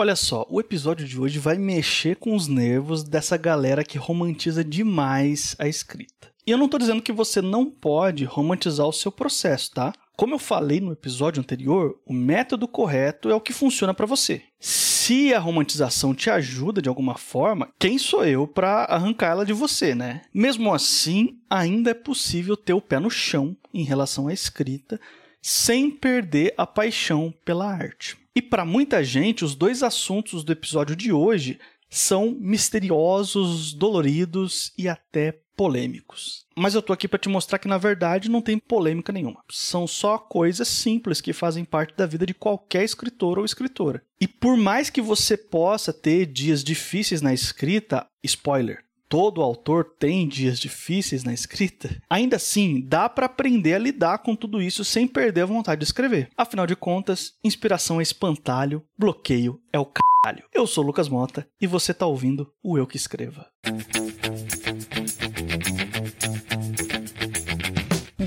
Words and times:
Olha 0.00 0.16
só, 0.16 0.46
o 0.48 0.58
episódio 0.58 1.06
de 1.06 1.20
hoje 1.20 1.38
vai 1.38 1.58
mexer 1.58 2.16
com 2.16 2.34
os 2.34 2.48
nervos 2.48 3.04
dessa 3.04 3.36
galera 3.36 3.84
que 3.84 3.98
romantiza 3.98 4.64
demais 4.64 5.54
a 5.58 5.68
escrita. 5.68 6.32
E 6.46 6.50
eu 6.50 6.56
não 6.56 6.70
tô 6.70 6.78
dizendo 6.78 7.02
que 7.02 7.12
você 7.12 7.42
não 7.42 7.66
pode 7.66 8.24
romantizar 8.24 8.86
o 8.86 8.94
seu 8.94 9.12
processo, 9.12 9.72
tá? 9.72 9.92
Como 10.16 10.34
eu 10.34 10.38
falei 10.38 10.80
no 10.80 10.90
episódio 10.90 11.38
anterior, 11.38 12.00
o 12.06 12.14
método 12.14 12.66
correto 12.66 13.28
é 13.28 13.34
o 13.34 13.40
que 13.42 13.52
funciona 13.52 13.92
para 13.92 14.06
você. 14.06 14.40
Se 14.58 15.34
a 15.34 15.38
romantização 15.38 16.14
te 16.14 16.30
ajuda 16.30 16.80
de 16.80 16.88
alguma 16.88 17.18
forma, 17.18 17.68
quem 17.78 17.98
sou 17.98 18.24
eu 18.24 18.46
para 18.46 18.84
arrancar 18.84 19.32
ela 19.32 19.44
de 19.44 19.52
você, 19.52 19.94
né? 19.94 20.22
Mesmo 20.32 20.72
assim, 20.72 21.38
ainda 21.50 21.90
é 21.90 21.94
possível 21.94 22.56
ter 22.56 22.72
o 22.72 22.80
pé 22.80 22.98
no 22.98 23.10
chão 23.10 23.54
em 23.74 23.84
relação 23.84 24.28
à 24.28 24.32
escrita, 24.32 24.98
sem 25.42 25.90
perder 25.90 26.54
a 26.56 26.66
paixão 26.66 27.34
pela 27.44 27.70
arte. 27.70 28.16
E 28.34 28.40
para 28.40 28.64
muita 28.64 29.02
gente, 29.02 29.44
os 29.44 29.54
dois 29.54 29.82
assuntos 29.82 30.44
do 30.44 30.52
episódio 30.52 30.94
de 30.94 31.12
hoje 31.12 31.58
são 31.88 32.36
misteriosos, 32.38 33.72
doloridos 33.72 34.72
e 34.78 34.88
até 34.88 35.40
polêmicos. 35.56 36.46
Mas 36.56 36.74
eu 36.74 36.80
tô 36.80 36.92
aqui 36.92 37.08
para 37.08 37.18
te 37.18 37.28
mostrar 37.28 37.58
que 37.58 37.68
na 37.68 37.76
verdade 37.76 38.30
não 38.30 38.40
tem 38.40 38.58
polêmica 38.58 39.12
nenhuma. 39.12 39.42
São 39.50 39.86
só 39.86 40.16
coisas 40.16 40.68
simples 40.68 41.20
que 41.20 41.32
fazem 41.32 41.64
parte 41.64 41.94
da 41.96 42.06
vida 42.06 42.24
de 42.24 42.32
qualquer 42.32 42.84
escritor 42.84 43.38
ou 43.38 43.44
escritora. 43.44 44.02
E 44.20 44.28
por 44.28 44.56
mais 44.56 44.88
que 44.88 45.02
você 45.02 45.36
possa 45.36 45.92
ter 45.92 46.24
dias 46.26 46.62
difíceis 46.62 47.20
na 47.20 47.34
escrita, 47.34 48.06
spoiler, 48.22 48.84
todo 49.10 49.42
autor 49.42 49.84
tem 49.98 50.28
dias 50.28 50.58
difíceis 50.60 51.24
na 51.24 51.34
escrita, 51.34 52.00
ainda 52.08 52.36
assim 52.36 52.80
dá 52.80 53.08
para 53.08 53.26
aprender 53.26 53.74
a 53.74 53.78
lidar 53.78 54.18
com 54.18 54.36
tudo 54.36 54.62
isso 54.62 54.84
sem 54.84 55.06
perder 55.06 55.42
a 55.42 55.46
vontade 55.46 55.80
de 55.80 55.84
escrever. 55.84 56.30
Afinal 56.36 56.64
de 56.64 56.76
contas, 56.76 57.34
inspiração 57.42 57.98
é 57.98 58.02
espantalho, 58.04 58.82
bloqueio 58.96 59.60
é 59.72 59.78
o 59.80 59.84
caralho. 59.86 60.44
Eu 60.54 60.64
sou 60.64 60.84
Lucas 60.84 61.08
Mota 61.08 61.46
e 61.60 61.66
você 61.66 61.92
tá 61.92 62.06
ouvindo 62.06 62.50
o 62.62 62.78
Eu 62.78 62.86
que 62.86 63.00
Escreva. 63.00 63.46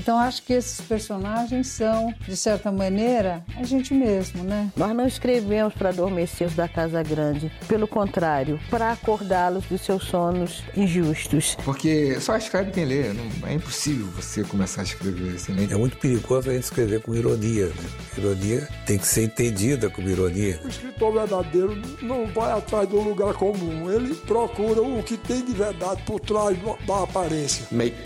Então 0.04 0.18
acho 0.18 0.42
que 0.42 0.52
esses 0.52 0.82
personagens 0.82 1.66
são, 1.68 2.14
de 2.28 2.36
certa 2.36 2.70
maneira, 2.70 3.42
a 3.56 3.62
gente 3.62 3.94
mesmo, 3.94 4.44
né? 4.44 4.70
Nós 4.76 4.94
não 4.94 5.06
escrevemos 5.06 5.72
para 5.72 5.88
adormecer 5.88 6.46
os 6.46 6.54
da 6.54 6.68
Casa 6.68 7.02
Grande. 7.02 7.50
Pelo 7.66 7.88
contrário, 7.88 8.60
para 8.68 8.92
acordá-los 8.92 9.64
dos 9.64 9.80
seus 9.80 10.04
sonos 10.04 10.62
injustos. 10.76 11.56
Porque 11.64 12.20
só 12.20 12.36
escreve 12.36 12.70
quem 12.70 12.84
lê. 12.84 13.14
Não, 13.14 13.48
é 13.48 13.54
impossível 13.54 14.04
você 14.08 14.44
começar 14.44 14.82
a 14.82 14.84
escrever 14.84 15.36
assim. 15.36 15.54
Nem... 15.54 15.72
É 15.72 15.74
muito 15.74 15.96
perigoso 15.96 16.50
a 16.50 16.52
gente 16.52 16.64
escrever 16.64 17.00
com 17.00 17.14
ironia. 17.14 17.68
Né? 17.68 17.84
Ironia 18.18 18.68
tem 18.84 18.98
que 18.98 19.06
ser 19.06 19.22
entendida 19.22 19.88
como 19.88 20.06
ironia. 20.10 20.60
O 20.62 20.68
escritor 20.68 21.14
verdadeiro 21.14 21.80
não 22.02 22.26
vai 22.26 22.52
atrás 22.52 22.86
do 22.86 23.00
lugar 23.00 23.32
comum. 23.32 23.90
Ele 23.90 24.14
procura 24.14 24.82
o 24.82 25.02
que 25.02 25.16
tem 25.16 25.42
de 25.42 25.52
verdade 25.52 26.02
por 26.02 26.20
trás 26.20 26.58
da 26.86 27.04
aparência. 27.04 27.66
Make 27.72 27.96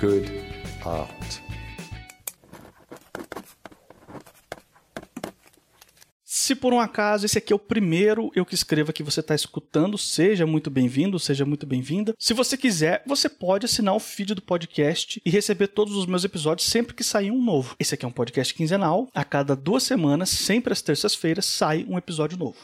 good 0.00 0.55
art. 0.86 1.40
Se 6.46 6.54
por 6.54 6.72
um 6.72 6.78
acaso 6.78 7.26
esse 7.26 7.38
aqui 7.38 7.52
é 7.52 7.56
o 7.56 7.58
primeiro 7.58 8.30
eu 8.32 8.46
que 8.46 8.54
escreva 8.54 8.92
que 8.92 9.02
você 9.02 9.18
está 9.18 9.34
escutando, 9.34 9.98
seja 9.98 10.46
muito 10.46 10.70
bem-vindo, 10.70 11.18
seja 11.18 11.44
muito 11.44 11.66
bem-vinda. 11.66 12.14
Se 12.16 12.32
você 12.32 12.56
quiser, 12.56 13.02
você 13.04 13.28
pode 13.28 13.66
assinar 13.66 13.96
o 13.96 13.98
feed 13.98 14.32
do 14.32 14.40
podcast 14.40 15.20
e 15.26 15.28
receber 15.28 15.66
todos 15.66 15.96
os 15.96 16.06
meus 16.06 16.22
episódios 16.22 16.68
sempre 16.68 16.94
que 16.94 17.02
sair 17.02 17.32
um 17.32 17.42
novo. 17.42 17.74
Esse 17.80 17.94
aqui 17.94 18.04
é 18.04 18.08
um 18.08 18.12
podcast 18.12 18.54
quinzenal. 18.54 19.08
A 19.12 19.24
cada 19.24 19.56
duas 19.56 19.82
semanas, 19.82 20.30
sempre 20.30 20.72
às 20.72 20.80
terças-feiras, 20.80 21.46
sai 21.46 21.84
um 21.88 21.98
episódio 21.98 22.38
novo. 22.38 22.58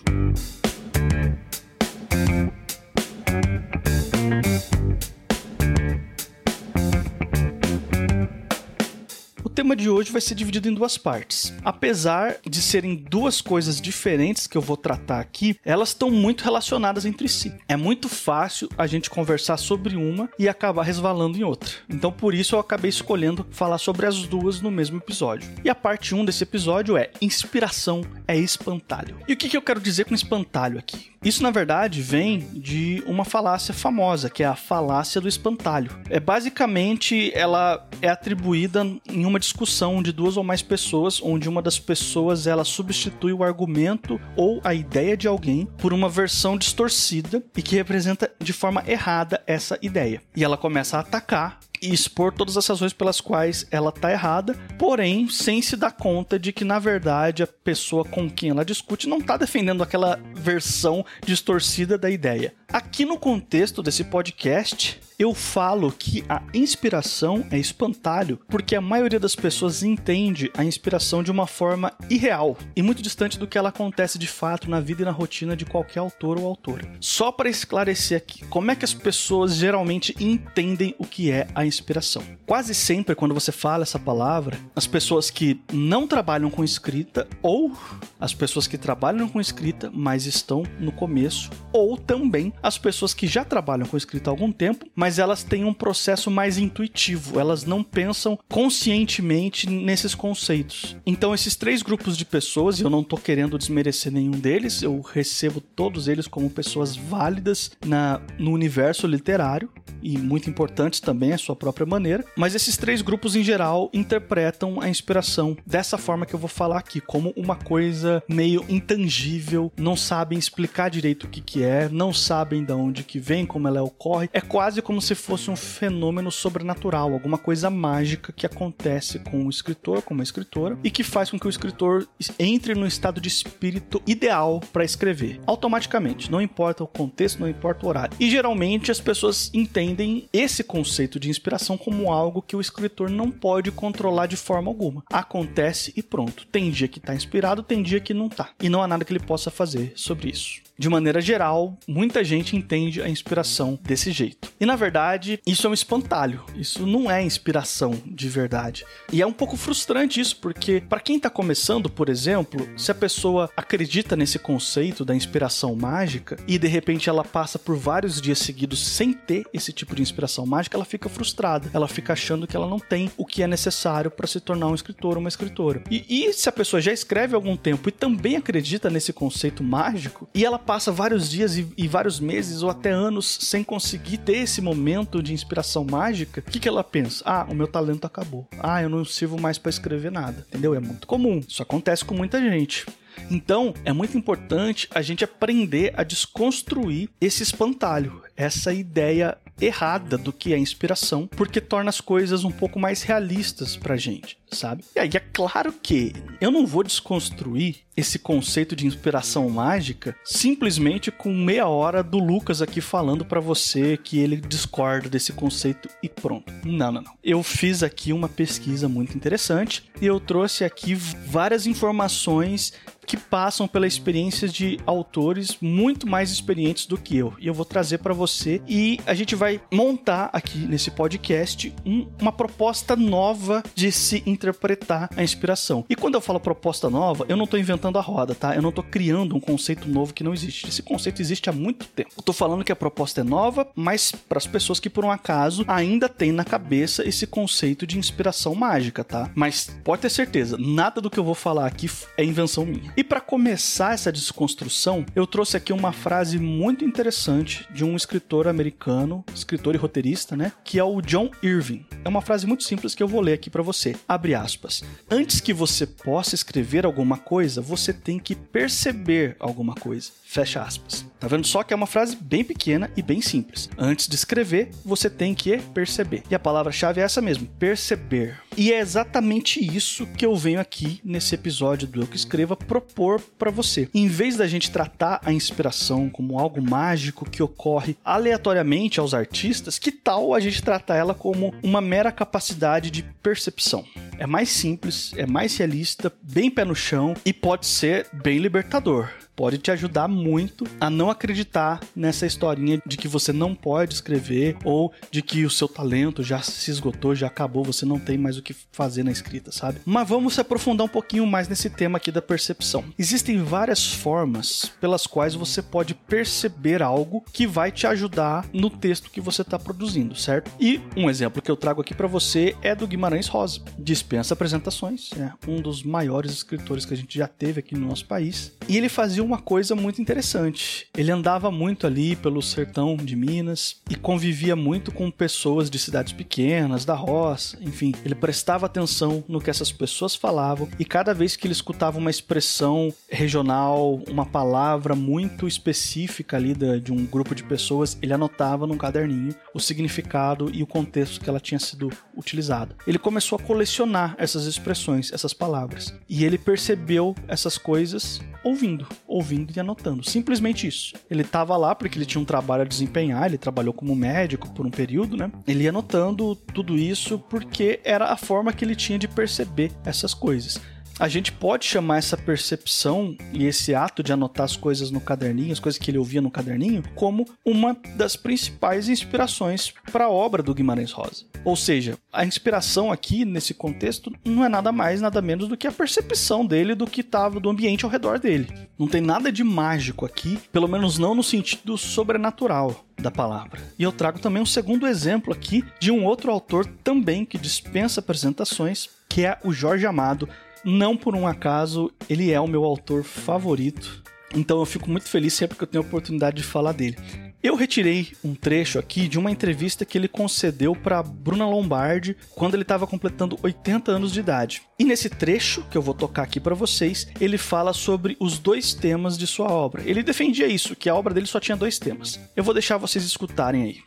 Tema 9.52 9.76
de 9.76 9.88
hoje 9.90 10.10
vai 10.10 10.20
ser 10.20 10.34
dividido 10.34 10.68
em 10.68 10.74
duas 10.74 10.96
partes. 10.96 11.52
Apesar 11.62 12.36
de 12.44 12.60
serem 12.62 12.96
duas 12.96 13.40
coisas 13.40 13.80
diferentes 13.80 14.46
que 14.46 14.56
eu 14.56 14.62
vou 14.62 14.76
tratar 14.76 15.20
aqui, 15.20 15.58
elas 15.64 15.90
estão 15.90 16.10
muito 16.10 16.42
relacionadas 16.42 17.04
entre 17.04 17.28
si. 17.28 17.52
É 17.68 17.76
muito 17.76 18.08
fácil 18.08 18.68
a 18.78 18.86
gente 18.86 19.10
conversar 19.10 19.58
sobre 19.58 19.94
uma 19.94 20.28
e 20.38 20.48
acabar 20.48 20.82
resvalando 20.82 21.38
em 21.38 21.44
outra. 21.44 21.70
Então, 21.88 22.10
por 22.10 22.34
isso, 22.34 22.54
eu 22.54 22.60
acabei 22.60 22.88
escolhendo 22.88 23.46
falar 23.50 23.78
sobre 23.78 24.06
as 24.06 24.22
duas 24.22 24.60
no 24.60 24.70
mesmo 24.70 24.96
episódio. 24.96 25.50
E 25.62 25.68
a 25.68 25.74
parte 25.74 26.14
1 26.14 26.24
desse 26.24 26.42
episódio 26.42 26.96
é 26.96 27.10
Inspiração 27.20 28.02
é 28.26 28.36
espantalho. 28.36 29.16
E 29.28 29.34
o 29.34 29.36
que, 29.36 29.48
que 29.48 29.56
eu 29.56 29.62
quero 29.62 29.80
dizer 29.80 30.06
com 30.06 30.14
espantalho 30.14 30.78
aqui? 30.78 31.12
Isso, 31.22 31.42
na 31.42 31.52
verdade, 31.52 32.02
vem 32.02 32.40
de 32.52 33.02
uma 33.06 33.24
falácia 33.24 33.72
famosa, 33.72 34.28
que 34.28 34.42
é 34.42 34.46
a 34.46 34.56
falácia 34.56 35.20
do 35.20 35.28
espantalho. 35.28 35.90
É 36.10 36.18
basicamente 36.18 37.30
ela 37.32 37.86
é 38.00 38.08
atribuída 38.08 38.84
em 39.08 39.24
uma 39.24 39.38
discussão 39.42 40.02
de 40.02 40.12
duas 40.12 40.36
ou 40.36 40.44
mais 40.44 40.62
pessoas, 40.62 41.20
onde 41.20 41.48
uma 41.48 41.60
das 41.60 41.78
pessoas 41.78 42.46
ela 42.46 42.64
substitui 42.64 43.32
o 43.32 43.42
argumento 43.42 44.20
ou 44.36 44.60
a 44.62 44.72
ideia 44.72 45.16
de 45.16 45.26
alguém 45.26 45.66
por 45.78 45.92
uma 45.92 46.08
versão 46.08 46.56
distorcida 46.56 47.42
e 47.56 47.60
que 47.60 47.74
representa 47.74 48.30
de 48.40 48.52
forma 48.52 48.84
errada 48.86 49.42
essa 49.46 49.78
ideia. 49.82 50.22
E 50.34 50.44
ela 50.44 50.56
começa 50.56 50.96
a 50.96 51.00
atacar 51.00 51.58
e 51.82 51.92
expor 51.92 52.32
todas 52.32 52.56
as 52.56 52.66
razões 52.66 52.92
pelas 52.92 53.20
quais 53.20 53.66
ela 53.68 53.90
tá 53.90 54.12
errada, 54.12 54.54
porém 54.78 55.28
sem 55.28 55.60
se 55.60 55.76
dar 55.76 55.90
conta 55.90 56.38
de 56.38 56.52
que 56.52 56.64
na 56.64 56.78
verdade 56.78 57.42
a 57.42 57.46
pessoa 57.46 58.04
com 58.04 58.30
quem 58.30 58.50
ela 58.50 58.64
discute 58.64 59.08
não 59.08 59.20
tá 59.20 59.36
defendendo 59.36 59.82
aquela 59.82 60.20
versão 60.32 61.04
distorcida 61.26 61.98
da 61.98 62.08
ideia. 62.08 62.54
Aqui 62.72 63.04
no 63.04 63.18
contexto 63.18 63.82
desse 63.82 64.02
podcast, 64.02 64.98
eu 65.18 65.34
falo 65.34 65.92
que 65.92 66.24
a 66.26 66.42
inspiração 66.54 67.46
é 67.50 67.58
espantalho 67.58 68.40
porque 68.48 68.74
a 68.74 68.80
maioria 68.80 69.20
das 69.20 69.36
pessoas 69.36 69.82
entende 69.82 70.50
a 70.56 70.64
inspiração 70.64 71.22
de 71.22 71.30
uma 71.30 71.46
forma 71.46 71.92
irreal 72.08 72.56
e 72.74 72.82
muito 72.82 73.02
distante 73.02 73.38
do 73.38 73.46
que 73.46 73.58
ela 73.58 73.68
acontece 73.68 74.18
de 74.18 74.26
fato 74.26 74.70
na 74.70 74.80
vida 74.80 75.02
e 75.02 75.04
na 75.04 75.10
rotina 75.10 75.54
de 75.54 75.66
qualquer 75.66 76.00
autor 76.00 76.38
ou 76.38 76.46
autora. 76.46 76.90
Só 76.98 77.30
para 77.30 77.50
esclarecer 77.50 78.16
aqui, 78.16 78.44
como 78.46 78.70
é 78.70 78.74
que 78.74 78.84
as 78.86 78.94
pessoas 78.94 79.54
geralmente 79.54 80.16
entendem 80.18 80.94
o 80.98 81.04
que 81.04 81.30
é 81.30 81.46
a 81.54 81.66
inspiração? 81.66 82.24
Quase 82.46 82.74
sempre 82.74 83.14
quando 83.14 83.34
você 83.34 83.52
fala 83.52 83.82
essa 83.82 83.98
palavra, 83.98 84.58
as 84.74 84.86
pessoas 84.86 85.30
que 85.30 85.60
não 85.72 86.08
trabalham 86.08 86.50
com 86.50 86.64
escrita 86.64 87.28
ou 87.42 87.70
as 88.18 88.32
pessoas 88.32 88.66
que 88.66 88.78
trabalham 88.78 89.28
com 89.28 89.40
escrita, 89.40 89.90
mas 89.92 90.26
estão 90.26 90.62
no 90.80 90.90
começo, 90.90 91.50
ou 91.72 91.96
também 91.96 92.52
as 92.62 92.78
pessoas 92.78 93.12
que 93.12 93.26
já 93.26 93.44
trabalham 93.44 93.86
com 93.86 93.96
escrita 93.96 94.30
há 94.30 94.32
algum 94.32 94.52
tempo, 94.52 94.86
mas 94.94 95.18
elas 95.18 95.42
têm 95.42 95.64
um 95.64 95.74
processo 95.74 96.30
mais 96.30 96.58
intuitivo, 96.58 97.40
elas 97.40 97.64
não 97.64 97.82
pensam 97.82 98.38
conscientemente 98.48 99.68
nesses 99.68 100.14
conceitos. 100.14 100.96
Então, 101.04 101.34
esses 101.34 101.56
três 101.56 101.82
grupos 101.82 102.16
de 102.16 102.24
pessoas, 102.24 102.78
e 102.78 102.82
eu 102.82 102.90
não 102.90 103.00
estou 103.00 103.18
querendo 103.18 103.58
desmerecer 103.58 104.12
nenhum 104.12 104.32
deles, 104.32 104.82
eu 104.82 105.00
recebo 105.00 105.60
todos 105.60 106.08
eles 106.08 106.26
como 106.26 106.48
pessoas 106.50 106.96
válidas 106.96 107.72
na, 107.84 108.20
no 108.38 108.52
universo 108.52 109.06
literário 109.06 109.68
e 110.02 110.18
muito 110.18 110.50
importantes 110.50 111.00
também 111.00 111.32
à 111.32 111.38
sua 111.38 111.56
própria 111.56 111.86
maneira, 111.86 112.24
mas 112.36 112.54
esses 112.54 112.76
três 112.76 113.02
grupos 113.02 113.36
em 113.36 113.42
geral 113.42 113.90
interpretam 113.92 114.80
a 114.80 114.88
inspiração 114.88 115.56
dessa 115.66 115.96
forma 115.98 116.26
que 116.26 116.34
eu 116.34 116.38
vou 116.38 116.48
falar 116.48 116.78
aqui, 116.78 117.00
como 117.00 117.32
uma 117.36 117.56
coisa 117.56 118.22
meio 118.28 118.64
intangível, 118.68 119.72
não 119.76 119.96
sabem 119.96 120.38
explicar 120.38 120.90
direito 120.90 121.24
o 121.24 121.28
que, 121.28 121.40
que 121.40 121.62
é, 121.62 121.88
não 121.88 122.12
sabem 122.12 122.64
de 122.64 122.72
onde 122.72 123.04
que 123.04 123.18
vem, 123.18 123.46
como 123.46 123.68
ela 123.68 123.82
ocorre. 123.82 124.28
É 124.32 124.40
quase 124.40 124.82
como 124.82 125.00
se 125.00 125.14
fosse 125.14 125.50
um 125.50 125.56
fenômeno 125.56 126.30
sobrenatural, 126.30 127.12
alguma 127.12 127.38
coisa 127.38 127.70
mágica 127.70 128.32
que 128.32 128.46
acontece 128.46 129.18
com 129.18 129.46
o 129.46 129.50
escritor, 129.50 130.02
com 130.02 130.14
uma 130.14 130.22
escritora, 130.22 130.78
e 130.82 130.90
que 130.90 131.02
faz 131.02 131.30
com 131.30 131.38
que 131.38 131.46
o 131.46 131.50
escritor 131.50 132.06
entre 132.38 132.74
no 132.74 132.86
estado 132.86 133.20
de 133.20 133.28
espírito 133.28 134.02
ideal 134.06 134.60
para 134.72 134.84
escrever, 134.84 135.40
automaticamente. 135.46 136.30
Não 136.30 136.40
importa 136.40 136.84
o 136.84 136.86
contexto, 136.86 137.40
não 137.40 137.48
importa 137.48 137.86
o 137.86 137.88
horário. 137.88 138.16
E 138.18 138.30
geralmente 138.30 138.90
as 138.90 139.00
pessoas 139.00 139.50
entendem 139.54 139.91
esse 140.32 140.64
conceito 140.64 141.20
de 141.20 141.28
inspiração 141.28 141.76
como 141.76 142.12
algo 142.12 142.42
que 142.42 142.56
o 142.56 142.60
escritor 142.60 143.10
não 143.10 143.30
pode 143.30 143.70
controlar 143.70 144.26
de 144.26 144.36
forma 144.36 144.70
alguma. 144.70 145.04
Acontece 145.12 145.92
e 145.96 146.02
pronto. 146.02 146.46
Tem 146.46 146.70
dia 146.70 146.88
que 146.88 147.00
tá 147.00 147.14
inspirado, 147.14 147.62
tem 147.62 147.82
dia 147.82 148.00
que 148.00 148.14
não 148.14 148.28
tá. 148.28 148.50
E 148.60 148.68
não 148.68 148.82
há 148.82 148.88
nada 148.88 149.04
que 149.04 149.12
ele 149.12 149.20
possa 149.20 149.50
fazer 149.50 149.92
sobre 149.94 150.30
isso. 150.30 150.61
De 150.78 150.88
maneira 150.88 151.20
geral, 151.20 151.78
muita 151.86 152.24
gente 152.24 152.56
entende 152.56 153.02
a 153.02 153.08
inspiração 153.08 153.78
desse 153.82 154.10
jeito. 154.10 154.52
E 154.60 154.66
na 154.66 154.76
verdade, 154.76 155.40
isso 155.46 155.66
é 155.66 155.70
um 155.70 155.74
espantalho. 155.74 156.44
Isso 156.56 156.86
não 156.86 157.10
é 157.10 157.22
inspiração 157.22 158.00
de 158.06 158.28
verdade. 158.28 158.84
E 159.12 159.20
é 159.22 159.26
um 159.26 159.32
pouco 159.32 159.56
frustrante 159.56 160.20
isso, 160.20 160.36
porque 160.36 160.82
para 160.88 161.00
quem 161.00 161.18
tá 161.18 161.30
começando, 161.30 161.90
por 161.90 162.08
exemplo, 162.08 162.68
se 162.76 162.90
a 162.90 162.94
pessoa 162.94 163.50
acredita 163.56 164.16
nesse 164.16 164.38
conceito 164.38 165.04
da 165.04 165.14
inspiração 165.14 165.74
mágica 165.74 166.36
e 166.46 166.58
de 166.58 166.68
repente 166.68 167.08
ela 167.08 167.24
passa 167.24 167.58
por 167.58 167.76
vários 167.76 168.20
dias 168.20 168.38
seguidos 168.38 168.84
sem 168.84 169.12
ter 169.12 169.44
esse 169.52 169.72
tipo 169.72 169.94
de 169.94 170.02
inspiração 170.02 170.46
mágica, 170.46 170.76
ela 170.76 170.84
fica 170.84 171.08
frustrada 171.08 171.32
frustrada. 171.32 171.70
Ela 171.72 171.88
fica 171.88 172.12
achando 172.12 172.46
que 172.46 172.56
ela 172.56 172.68
não 172.68 172.78
tem 172.78 173.10
o 173.16 173.24
que 173.24 173.42
é 173.42 173.46
necessário 173.46 174.10
para 174.10 174.26
se 174.26 174.40
tornar 174.40 174.68
um 174.68 174.74
escritor 174.74 175.14
ou 175.14 175.20
uma 175.20 175.28
escritora. 175.28 175.82
E, 175.90 176.04
e 176.08 176.32
se 176.32 176.48
a 176.48 176.52
pessoa 176.52 176.80
já 176.80 176.92
escreve 176.92 177.34
há 177.34 177.36
algum 177.36 177.56
tempo 177.56 177.88
e 177.88 177.92
também 177.92 178.36
acredita 178.36 178.90
nesse 178.90 179.12
conceito 179.12 179.62
mágico, 179.62 180.28
e 180.34 180.44
ela 180.44 180.58
passa 180.62 180.90
vários 180.90 181.28
dias 181.28 181.56
e, 181.56 181.66
e 181.76 181.88
vários 181.88 182.20
meses 182.20 182.62
ou 182.62 182.70
até 182.70 182.90
anos 182.90 183.38
sem 183.40 183.62
conseguir 183.62 184.18
ter 184.18 184.38
esse 184.38 184.60
momento 184.60 185.22
de 185.22 185.32
inspiração 185.32 185.84
mágica, 185.84 186.40
o 186.40 186.50
que, 186.50 186.60
que 186.60 186.68
ela 186.68 186.84
pensa? 186.84 187.22
Ah, 187.26 187.46
o 187.48 187.54
meu 187.54 187.66
talento 187.66 188.06
acabou. 188.06 188.48
Ah, 188.58 188.82
eu 188.82 188.88
não 188.88 189.04
sirvo 189.04 189.40
mais 189.40 189.58
para 189.58 189.70
escrever 189.70 190.10
nada. 190.10 190.46
Entendeu? 190.48 190.74
É 190.74 190.80
muito 190.80 191.06
comum. 191.06 191.40
Isso 191.46 191.62
acontece 191.62 192.04
com 192.04 192.14
muita 192.14 192.40
gente. 192.40 192.86
Então, 193.30 193.74
é 193.84 193.92
muito 193.92 194.16
importante 194.16 194.88
a 194.94 195.02
gente 195.02 195.24
aprender 195.24 195.92
a 195.96 196.02
desconstruir 196.02 197.10
esse 197.20 197.42
espantalho, 197.42 198.22
essa 198.36 198.72
ideia 198.72 199.36
errada 199.60 200.18
do 200.18 200.32
que 200.32 200.52
é 200.52 200.58
inspiração, 200.58 201.26
porque 201.26 201.60
torna 201.60 201.88
as 201.88 202.00
coisas 202.00 202.44
um 202.44 202.50
pouco 202.50 202.78
mais 202.78 203.02
realistas 203.02 203.76
pra 203.76 203.96
gente, 203.96 204.38
sabe? 204.50 204.84
E 204.96 204.98
aí 204.98 205.10
é 205.14 205.20
claro 205.20 205.72
que 205.72 206.12
eu 206.40 206.50
não 206.50 206.66
vou 206.66 206.82
desconstruir 206.82 207.76
esse 207.96 208.18
conceito 208.18 208.74
de 208.74 208.86
inspiração 208.86 209.48
mágica 209.50 210.16
simplesmente 210.24 211.10
com 211.10 211.32
meia 211.34 211.68
hora 211.68 212.02
do 212.02 212.18
Lucas 212.18 212.62
aqui 212.62 212.80
falando 212.80 213.24
para 213.24 213.40
você 213.40 213.96
que 213.96 214.18
ele 214.18 214.36
discorda 214.36 215.08
desse 215.08 215.32
conceito 215.32 215.88
e 216.02 216.08
pronto. 216.08 216.52
Não, 216.64 216.90
não, 216.90 217.02
não. 217.02 217.14
Eu 217.22 217.42
fiz 217.42 217.82
aqui 217.82 218.12
uma 218.12 218.28
pesquisa 218.28 218.88
muito 218.88 219.16
interessante 219.16 219.84
e 220.00 220.06
eu 220.06 220.18
trouxe 220.18 220.64
aqui 220.64 220.94
várias 220.94 221.66
informações 221.66 222.72
que 223.06 223.16
passam 223.16 223.68
pela 223.68 223.86
experiência 223.86 224.48
de 224.48 224.78
autores 224.86 225.56
muito 225.60 226.06
mais 226.06 226.30
experientes 226.30 226.86
do 226.86 226.98
que 226.98 227.16
eu. 227.16 227.34
E 227.38 227.46
eu 227.46 227.54
vou 227.54 227.64
trazer 227.64 227.98
para 227.98 228.14
você 228.14 228.60
e 228.66 228.98
a 229.06 229.14
gente 229.14 229.34
vai 229.34 229.60
montar 229.72 230.30
aqui 230.32 230.58
nesse 230.58 230.90
podcast 230.90 231.74
um, 231.84 232.06
uma 232.20 232.32
proposta 232.32 232.96
nova 232.96 233.62
de 233.74 233.90
se 233.92 234.22
interpretar 234.26 235.10
a 235.16 235.22
inspiração. 235.22 235.84
E 235.88 235.96
quando 235.96 236.14
eu 236.14 236.20
falo 236.20 236.40
proposta 236.40 236.88
nova, 236.88 237.24
eu 237.28 237.36
não 237.36 237.44
estou 237.44 237.58
inventando 237.58 237.98
a 237.98 238.02
roda, 238.02 238.34
tá? 238.34 238.54
Eu 238.54 238.62
não 238.62 238.70
estou 238.70 238.84
criando 238.84 239.36
um 239.36 239.40
conceito 239.40 239.88
novo 239.88 240.14
que 240.14 240.24
não 240.24 240.32
existe. 240.32 240.68
Esse 240.68 240.82
conceito 240.82 241.20
existe 241.20 241.48
há 241.50 241.52
muito 241.52 241.86
tempo. 241.86 242.10
Eu 242.16 242.22
tô 242.22 242.32
falando 242.32 242.64
que 242.64 242.72
a 242.72 242.76
proposta 242.76 243.20
é 243.20 243.24
nova, 243.24 243.68
mas 243.74 244.12
para 244.12 244.38
as 244.38 244.46
pessoas 244.46 244.80
que 244.80 244.90
por 244.90 245.04
um 245.04 245.10
acaso 245.10 245.64
ainda 245.66 246.08
têm 246.08 246.32
na 246.32 246.44
cabeça 246.44 247.06
esse 247.06 247.26
conceito 247.26 247.86
de 247.86 247.98
inspiração 247.98 248.54
mágica, 248.54 249.04
tá? 249.04 249.30
Mas 249.34 249.70
pode 249.84 250.02
ter 250.02 250.10
certeza, 250.10 250.56
nada 250.58 251.00
do 251.00 251.10
que 251.10 251.18
eu 251.18 251.24
vou 251.24 251.34
falar 251.34 251.66
aqui 251.66 251.90
é 252.16 252.24
invenção 252.24 252.64
minha. 252.64 252.91
E 252.94 253.02
para 253.02 253.22
começar 253.22 253.94
essa 253.94 254.12
desconstrução, 254.12 255.06
eu 255.16 255.26
trouxe 255.26 255.56
aqui 255.56 255.72
uma 255.72 255.92
frase 255.92 256.38
muito 256.38 256.84
interessante 256.84 257.66
de 257.70 257.84
um 257.84 257.96
escritor 257.96 258.46
americano, 258.46 259.24
escritor 259.34 259.74
e 259.74 259.78
roteirista, 259.78 260.36
né, 260.36 260.52
que 260.62 260.78
é 260.78 260.84
o 260.84 261.00
John 261.00 261.30
Irving. 261.42 261.86
É 262.04 262.08
uma 262.08 262.20
frase 262.20 262.46
muito 262.46 262.64
simples 262.64 262.94
que 262.94 263.02
eu 263.02 263.08
vou 263.08 263.22
ler 263.22 263.32
aqui 263.32 263.48
para 263.48 263.62
você. 263.62 263.96
Abre 264.06 264.34
aspas. 264.34 264.82
Antes 265.10 265.40
que 265.40 265.54
você 265.54 265.86
possa 265.86 266.34
escrever 266.34 266.84
alguma 266.84 267.16
coisa, 267.16 267.62
você 267.62 267.94
tem 267.94 268.18
que 268.18 268.34
perceber 268.34 269.36
alguma 269.40 269.74
coisa. 269.74 270.10
Fecha 270.32 270.62
aspas. 270.62 271.04
Tá 271.20 271.28
vendo 271.28 271.46
só 271.46 271.62
que 271.62 271.74
é 271.74 271.76
uma 271.76 271.86
frase 271.86 272.16
bem 272.16 272.42
pequena 272.42 272.90
e 272.96 273.02
bem 273.02 273.20
simples. 273.20 273.68
Antes 273.76 274.08
de 274.08 274.14
escrever, 274.14 274.70
você 274.82 275.10
tem 275.10 275.34
que 275.34 275.58
perceber. 275.58 276.22
E 276.30 276.34
a 276.34 276.38
palavra-chave 276.38 277.02
é 277.02 277.04
essa 277.04 277.20
mesmo, 277.20 277.46
perceber. 277.58 278.40
E 278.56 278.72
é 278.72 278.80
exatamente 278.80 279.60
isso 279.60 280.06
que 280.06 280.24
eu 280.24 280.34
venho 280.34 280.58
aqui 280.58 281.02
nesse 281.04 281.34
episódio 281.34 281.86
do 281.86 282.00
Eu 282.00 282.06
que 282.06 282.16
Escreva 282.16 282.56
propor 282.56 283.20
para 283.38 283.50
você. 283.50 283.90
Em 283.92 284.08
vez 284.08 284.38
da 284.38 284.46
gente 284.46 284.70
tratar 284.70 285.20
a 285.22 285.34
inspiração 285.34 286.08
como 286.08 286.38
algo 286.38 286.62
mágico 286.62 287.28
que 287.28 287.42
ocorre 287.42 287.94
aleatoriamente 288.02 288.98
aos 288.98 289.12
artistas, 289.12 289.78
que 289.78 289.92
tal 289.92 290.32
a 290.32 290.40
gente 290.40 290.62
tratar 290.62 290.96
ela 290.96 291.12
como 291.12 291.52
uma 291.62 291.82
mera 291.82 292.10
capacidade 292.10 292.90
de 292.90 293.02
percepção? 293.22 293.84
É 294.18 294.26
mais 294.26 294.48
simples, 294.48 295.12
é 295.14 295.26
mais 295.26 295.54
realista, 295.58 296.10
bem 296.22 296.50
pé 296.50 296.64
no 296.64 296.74
chão 296.74 297.12
e 297.22 297.34
pode 297.34 297.66
ser 297.66 298.06
bem 298.14 298.38
libertador 298.38 299.10
pode 299.34 299.58
te 299.58 299.70
ajudar 299.70 300.08
muito 300.08 300.64
a 300.80 300.90
não 300.90 301.10
acreditar 301.10 301.80
nessa 301.94 302.26
historinha 302.26 302.80
de 302.86 302.96
que 302.96 303.08
você 303.08 303.32
não 303.32 303.54
pode 303.54 303.94
escrever 303.94 304.56
ou 304.64 304.92
de 305.10 305.22
que 305.22 305.44
o 305.44 305.50
seu 305.50 305.68
talento 305.68 306.22
já 306.22 306.40
se 306.42 306.70
esgotou, 306.70 307.14
já 307.14 307.26
acabou, 307.26 307.64
você 307.64 307.84
não 307.84 307.98
tem 307.98 308.18
mais 308.18 308.36
o 308.36 308.42
que 308.42 308.54
fazer 308.72 309.02
na 309.02 309.10
escrita, 309.10 309.50
sabe? 309.52 309.80
Mas 309.84 310.08
vamos 310.08 310.34
se 310.34 310.40
aprofundar 310.40 310.86
um 310.86 310.90
pouquinho 310.90 311.26
mais 311.26 311.48
nesse 311.48 311.70
tema 311.70 311.96
aqui 311.96 312.10
da 312.10 312.22
percepção. 312.22 312.84
Existem 312.98 313.42
várias 313.42 313.92
formas 313.92 314.72
pelas 314.80 315.06
quais 315.06 315.34
você 315.34 315.62
pode 315.62 315.94
perceber 315.94 316.82
algo 316.82 317.24
que 317.32 317.46
vai 317.46 317.70
te 317.70 317.86
ajudar 317.86 318.46
no 318.52 318.70
texto 318.70 319.10
que 319.10 319.20
você 319.20 319.42
está 319.42 319.58
produzindo, 319.58 320.14
certo? 320.14 320.50
E 320.60 320.80
um 320.96 321.08
exemplo 321.08 321.42
que 321.42 321.50
eu 321.50 321.56
trago 321.56 321.80
aqui 321.80 321.94
para 321.94 322.06
você 322.06 322.56
é 322.62 322.74
do 322.74 322.86
Guimarães 322.86 323.28
Rosa. 323.28 323.60
Dispensa 323.78 324.34
apresentações, 324.34 325.10
é 325.16 325.32
um 325.48 325.60
dos 325.60 325.82
maiores 325.82 326.32
escritores 326.32 326.84
que 326.84 326.94
a 326.94 326.96
gente 326.96 327.18
já 327.18 327.26
teve 327.26 327.60
aqui 327.60 327.74
no 327.74 327.86
nosso 327.86 328.06
país. 328.06 328.52
E 328.68 328.76
ele 328.76 328.88
fazia 328.88 329.21
uma 329.24 329.38
coisa 329.38 329.74
muito 329.74 330.00
interessante. 330.00 330.86
Ele 330.96 331.10
andava 331.10 331.50
muito 331.50 331.86
ali 331.86 332.16
pelo 332.16 332.42
sertão 332.42 332.96
de 332.96 333.16
Minas 333.16 333.76
e 333.88 333.94
convivia 333.94 334.56
muito 334.56 334.92
com 334.92 335.10
pessoas 335.10 335.70
de 335.70 335.78
cidades 335.78 336.12
pequenas, 336.12 336.84
da 336.84 336.94
roça, 336.94 337.58
enfim. 337.60 337.94
Ele 338.04 338.14
prestava 338.14 338.66
atenção 338.66 339.24
no 339.28 339.40
que 339.40 339.50
essas 339.50 339.72
pessoas 339.72 340.14
falavam 340.14 340.68
e 340.78 340.84
cada 340.84 341.14
vez 341.14 341.36
que 341.36 341.46
ele 341.46 341.52
escutava 341.52 341.98
uma 341.98 342.10
expressão 342.10 342.92
regional, 343.08 344.02
uma 344.08 344.26
palavra 344.26 344.94
muito 344.94 345.46
específica 345.46 346.36
ali 346.36 346.54
de 346.80 346.92
um 346.92 347.04
grupo 347.06 347.34
de 347.34 347.42
pessoas, 347.42 347.96
ele 348.02 348.12
anotava 348.12 348.66
num 348.66 348.76
caderninho 348.76 349.34
o 349.54 349.60
significado 349.60 350.50
e 350.52 350.62
o 350.62 350.66
contexto 350.66 351.20
que 351.20 351.28
ela 351.28 351.40
tinha 351.40 351.58
sido 351.58 351.90
utilizada. 352.16 352.76
Ele 352.86 352.98
começou 352.98 353.38
a 353.38 353.42
colecionar 353.42 354.14
essas 354.18 354.46
expressões, 354.46 355.12
essas 355.12 355.32
palavras, 355.32 355.94
e 356.08 356.24
ele 356.24 356.38
percebeu 356.38 357.14
essas 357.28 357.58
coisas 357.58 358.20
ouvindo, 358.44 358.86
ouvindo 359.12 359.52
e 359.54 359.60
anotando. 359.60 360.08
Simplesmente 360.08 360.66
isso. 360.66 360.94
Ele 361.10 361.22
estava 361.22 361.56
lá 361.56 361.74
porque 361.74 361.98
ele 361.98 362.06
tinha 362.06 362.20
um 362.20 362.24
trabalho 362.24 362.62
a 362.62 362.66
desempenhar, 362.66 363.26
ele 363.26 363.38
trabalhou 363.38 363.74
como 363.74 363.94
médico 363.94 364.50
por 364.50 364.66
um 364.66 364.70
período, 364.70 365.16
né? 365.16 365.30
Ele 365.46 365.64
ia 365.64 365.70
anotando 365.70 366.34
tudo 366.34 366.78
isso 366.78 367.18
porque 367.18 367.80
era 367.84 368.06
a 368.06 368.16
forma 368.16 368.52
que 368.52 368.64
ele 368.64 368.74
tinha 368.74 368.98
de 368.98 369.06
perceber 369.08 369.72
essas 369.84 370.14
coisas 370.14 370.60
a 370.98 371.08
gente 371.08 371.32
pode 371.32 371.64
chamar 371.64 371.98
essa 371.98 372.16
percepção 372.16 373.16
e 373.32 373.46
esse 373.46 373.74
ato 373.74 374.02
de 374.02 374.12
anotar 374.12 374.44
as 374.44 374.56
coisas 374.56 374.90
no 374.90 375.00
caderninho, 375.00 375.52
as 375.52 375.60
coisas 375.60 375.78
que 375.78 375.90
ele 375.90 375.98
ouvia 375.98 376.20
no 376.20 376.30
caderninho, 376.30 376.82
como 376.94 377.26
uma 377.44 377.76
das 377.96 378.16
principais 378.16 378.88
inspirações 378.88 379.72
para 379.90 380.04
a 380.04 380.10
obra 380.10 380.42
do 380.42 380.54
Guimarães 380.54 380.92
Rosa. 380.92 381.24
Ou 381.44 381.56
seja, 381.56 381.98
a 382.12 382.24
inspiração 382.24 382.92
aqui 382.92 383.24
nesse 383.24 383.52
contexto 383.52 384.12
não 384.24 384.44
é 384.44 384.48
nada 384.48 384.70
mais, 384.70 385.00
nada 385.00 385.20
menos 385.20 385.48
do 385.48 385.56
que 385.56 385.66
a 385.66 385.72
percepção 385.72 386.46
dele 386.46 386.74
do 386.74 386.86
que 386.86 387.00
estava 387.00 387.40
do 387.40 387.50
ambiente 387.50 387.84
ao 387.84 387.90
redor 387.90 388.18
dele. 388.18 388.48
Não 388.78 388.86
tem 388.86 389.00
nada 389.00 389.32
de 389.32 389.42
mágico 389.42 390.06
aqui, 390.06 390.38
pelo 390.52 390.68
menos 390.68 390.98
não 390.98 391.14
no 391.14 391.22
sentido 391.22 391.76
sobrenatural 391.76 392.84
da 392.96 393.10
palavra. 393.10 393.60
E 393.78 393.82
eu 393.82 393.90
trago 393.90 394.20
também 394.20 394.42
um 394.42 394.46
segundo 394.46 394.86
exemplo 394.86 395.32
aqui 395.32 395.64
de 395.80 395.90
um 395.90 396.04
outro 396.04 396.30
autor 396.30 396.64
também 396.84 397.24
que 397.24 397.38
dispensa 397.38 398.00
apresentações, 398.00 398.88
que 399.08 399.26
é 399.26 399.36
o 399.42 399.52
Jorge 399.52 399.86
Amado, 399.86 400.28
não 400.64 400.96
por 400.96 401.14
um 401.14 401.26
acaso, 401.26 401.90
ele 402.08 402.30
é 402.30 402.40
o 402.40 402.46
meu 402.46 402.64
autor 402.64 403.02
favorito. 403.02 404.02
Então 404.34 404.58
eu 404.58 404.66
fico 404.66 404.90
muito 404.90 405.08
feliz 405.08 405.34
sempre 405.34 405.56
que 405.56 405.64
eu 405.64 405.68
tenho 405.68 405.84
a 405.84 405.86
oportunidade 405.86 406.36
de 406.36 406.42
falar 406.42 406.72
dele. 406.72 406.96
Eu 407.42 407.56
retirei 407.56 408.12
um 408.22 408.36
trecho 408.36 408.78
aqui 408.78 409.08
de 409.08 409.18
uma 409.18 409.28
entrevista 409.28 409.84
que 409.84 409.98
ele 409.98 410.06
concedeu 410.06 410.76
para 410.76 411.02
Bruna 411.02 411.44
Lombardi 411.44 412.16
quando 412.36 412.54
ele 412.54 412.62
estava 412.62 412.86
completando 412.86 413.36
80 413.42 413.90
anos 413.90 414.12
de 414.12 414.20
idade. 414.20 414.62
E 414.78 414.84
nesse 414.84 415.10
trecho 415.10 415.64
que 415.68 415.76
eu 415.76 415.82
vou 415.82 415.92
tocar 415.92 416.22
aqui 416.22 416.38
para 416.38 416.54
vocês, 416.54 417.08
ele 417.20 417.36
fala 417.36 417.72
sobre 417.72 418.16
os 418.20 418.38
dois 418.38 418.72
temas 418.74 419.18
de 419.18 419.26
sua 419.26 419.50
obra. 419.50 419.82
Ele 419.84 420.04
defendia 420.04 420.46
isso, 420.46 420.76
que 420.76 420.88
a 420.88 420.94
obra 420.94 421.12
dele 421.12 421.26
só 421.26 421.40
tinha 421.40 421.56
dois 421.56 421.80
temas. 421.80 422.20
Eu 422.36 422.44
vou 422.44 422.54
deixar 422.54 422.76
vocês 422.76 423.04
escutarem 423.04 423.64
aí. 423.64 423.78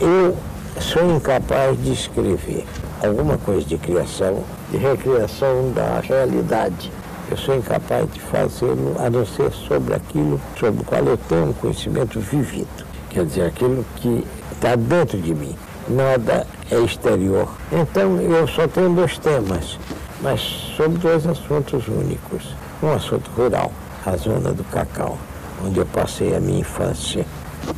Eu 0.00 0.34
sou 0.80 1.14
incapaz 1.14 1.82
de 1.84 1.92
escrever 1.92 2.64
alguma 3.02 3.36
coisa 3.36 3.66
de 3.66 3.76
criação, 3.76 4.42
recriação 4.76 5.72
da 5.72 6.00
realidade. 6.00 6.92
Eu 7.30 7.36
sou 7.36 7.56
incapaz 7.56 8.10
de 8.12 8.20
fazê-lo 8.20 8.94
a 8.98 9.10
não 9.10 9.26
ser 9.26 9.50
sobre 9.52 9.94
aquilo 9.94 10.40
sobre 10.58 10.82
o 10.82 10.84
qual 10.84 11.02
eu 11.04 11.16
tenho 11.16 11.50
um 11.50 11.52
conhecimento 11.52 12.20
vivido. 12.20 12.86
Quer 13.10 13.24
dizer, 13.24 13.46
aquilo 13.46 13.84
que 13.96 14.24
está 14.52 14.76
dentro 14.76 15.18
de 15.18 15.34
mim. 15.34 15.54
Nada 15.88 16.46
é 16.70 16.78
exterior. 16.80 17.48
Então 17.70 18.20
eu 18.20 18.46
só 18.48 18.66
tenho 18.66 18.94
dois 18.94 19.18
temas, 19.18 19.78
mas 20.20 20.40
sobre 20.76 20.98
dois 20.98 21.26
assuntos 21.26 21.86
únicos. 21.88 22.54
Um 22.82 22.92
assunto 22.92 23.30
rural, 23.30 23.72
a 24.04 24.16
zona 24.16 24.52
do 24.52 24.64
cacau, 24.64 25.16
onde 25.64 25.78
eu 25.78 25.86
passei 25.86 26.34
a 26.34 26.40
minha 26.40 26.60
infância 26.60 27.24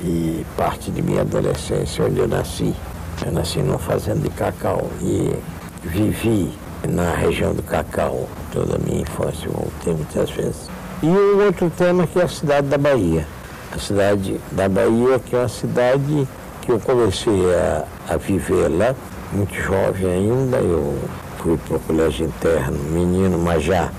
e 0.02 0.45
parte 0.57 0.90
de 0.90 1.02
minha 1.02 1.21
adolescência, 1.21 2.05
onde 2.05 2.19
eu 2.19 2.28
nasci. 2.28 2.75
Eu 3.25 3.33
nasci 3.33 3.59
numa 3.61 3.78
fazenda 3.78 4.21
de 4.21 4.31
cacau 4.31 4.88
e 5.02 5.35
vivi 5.83 6.52
na 6.87 7.14
região 7.14 7.54
do 7.54 7.62
cacau 7.62 8.28
toda 8.52 8.76
a 8.76 8.78
minha 8.78 9.02
infância, 9.02 9.49
voltei 9.49 9.94
muitas 9.94 10.30
vezes. 10.30 10.68
E 11.02 11.06
o 11.06 11.44
outro 11.44 11.70
tema 11.70 12.06
que 12.06 12.18
é 12.18 12.25
a 12.25 12.28
cidade 12.28 12.66
da 12.68 12.78
Bahia. 12.78 13.26
A 13.73 13.78
cidade 13.78 14.40
da 14.52 14.68
Bahia, 14.68 15.18
que 15.18 15.37
é 15.37 15.38
uma 15.38 15.49
cidade 15.49 16.28
que 16.62 16.73
eu 16.73 16.80
comecei 16.80 17.54
a, 17.54 17.85
a 18.08 18.16
viver 18.16 18.68
lá, 18.68 18.94
muito 19.32 19.54
jovem 19.54 20.11
ainda, 20.11 20.56
eu 20.56 20.99
fui 21.38 21.56
para 21.56 21.76
o 21.76 21.80
colégio 21.80 22.26
interno, 22.26 22.78
menino, 22.90 23.38
mas 23.38 23.62
já 23.62 23.90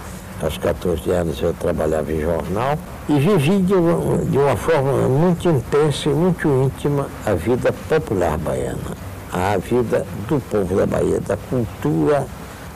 aos 0.42 0.58
14 0.58 1.10
anos 1.12 1.42
eu 1.42 1.54
trabalhava 1.54 2.12
em 2.12 2.22
jornal 2.22 2.78
e 3.08 3.20
vivi 3.20 3.60
de 3.60 3.74
uma, 3.74 4.18
de 4.26 4.38
uma 4.38 4.56
forma 4.56 5.08
muito 5.08 5.50
intensa 5.50 6.10
e 6.10 6.14
muito 6.14 6.48
íntima 6.48 7.08
a 7.26 7.34
vida 7.34 7.74
popular 7.88 8.38
baiana, 8.38 8.98
a 9.32 9.58
vida 9.58 10.06
do 10.28 10.40
povo 10.50 10.76
da 10.76 10.86
Bahia, 10.86 11.20
da 11.20 11.38
cultura 11.38 12.26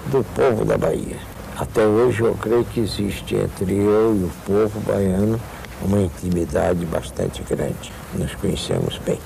do 0.08 0.24
povo 0.36 0.66
da 0.66 0.78
Bahia. 0.78 1.18
Até 1.58 1.86
hoje 1.86 2.22
eu 2.22 2.36
creio 2.36 2.66
que 2.66 2.80
existe 2.80 3.36
entre 3.36 3.74
eu 3.74 4.16
e 4.16 4.24
o 4.24 4.32
povo 4.46 4.80
baiano 4.82 5.40
uma 5.82 6.02
intimidade 6.02 6.86
bastante 6.86 7.44
grande. 7.44 7.92
Nos 8.14 8.34
conhecemos 8.36 9.00
bem. 9.06 9.20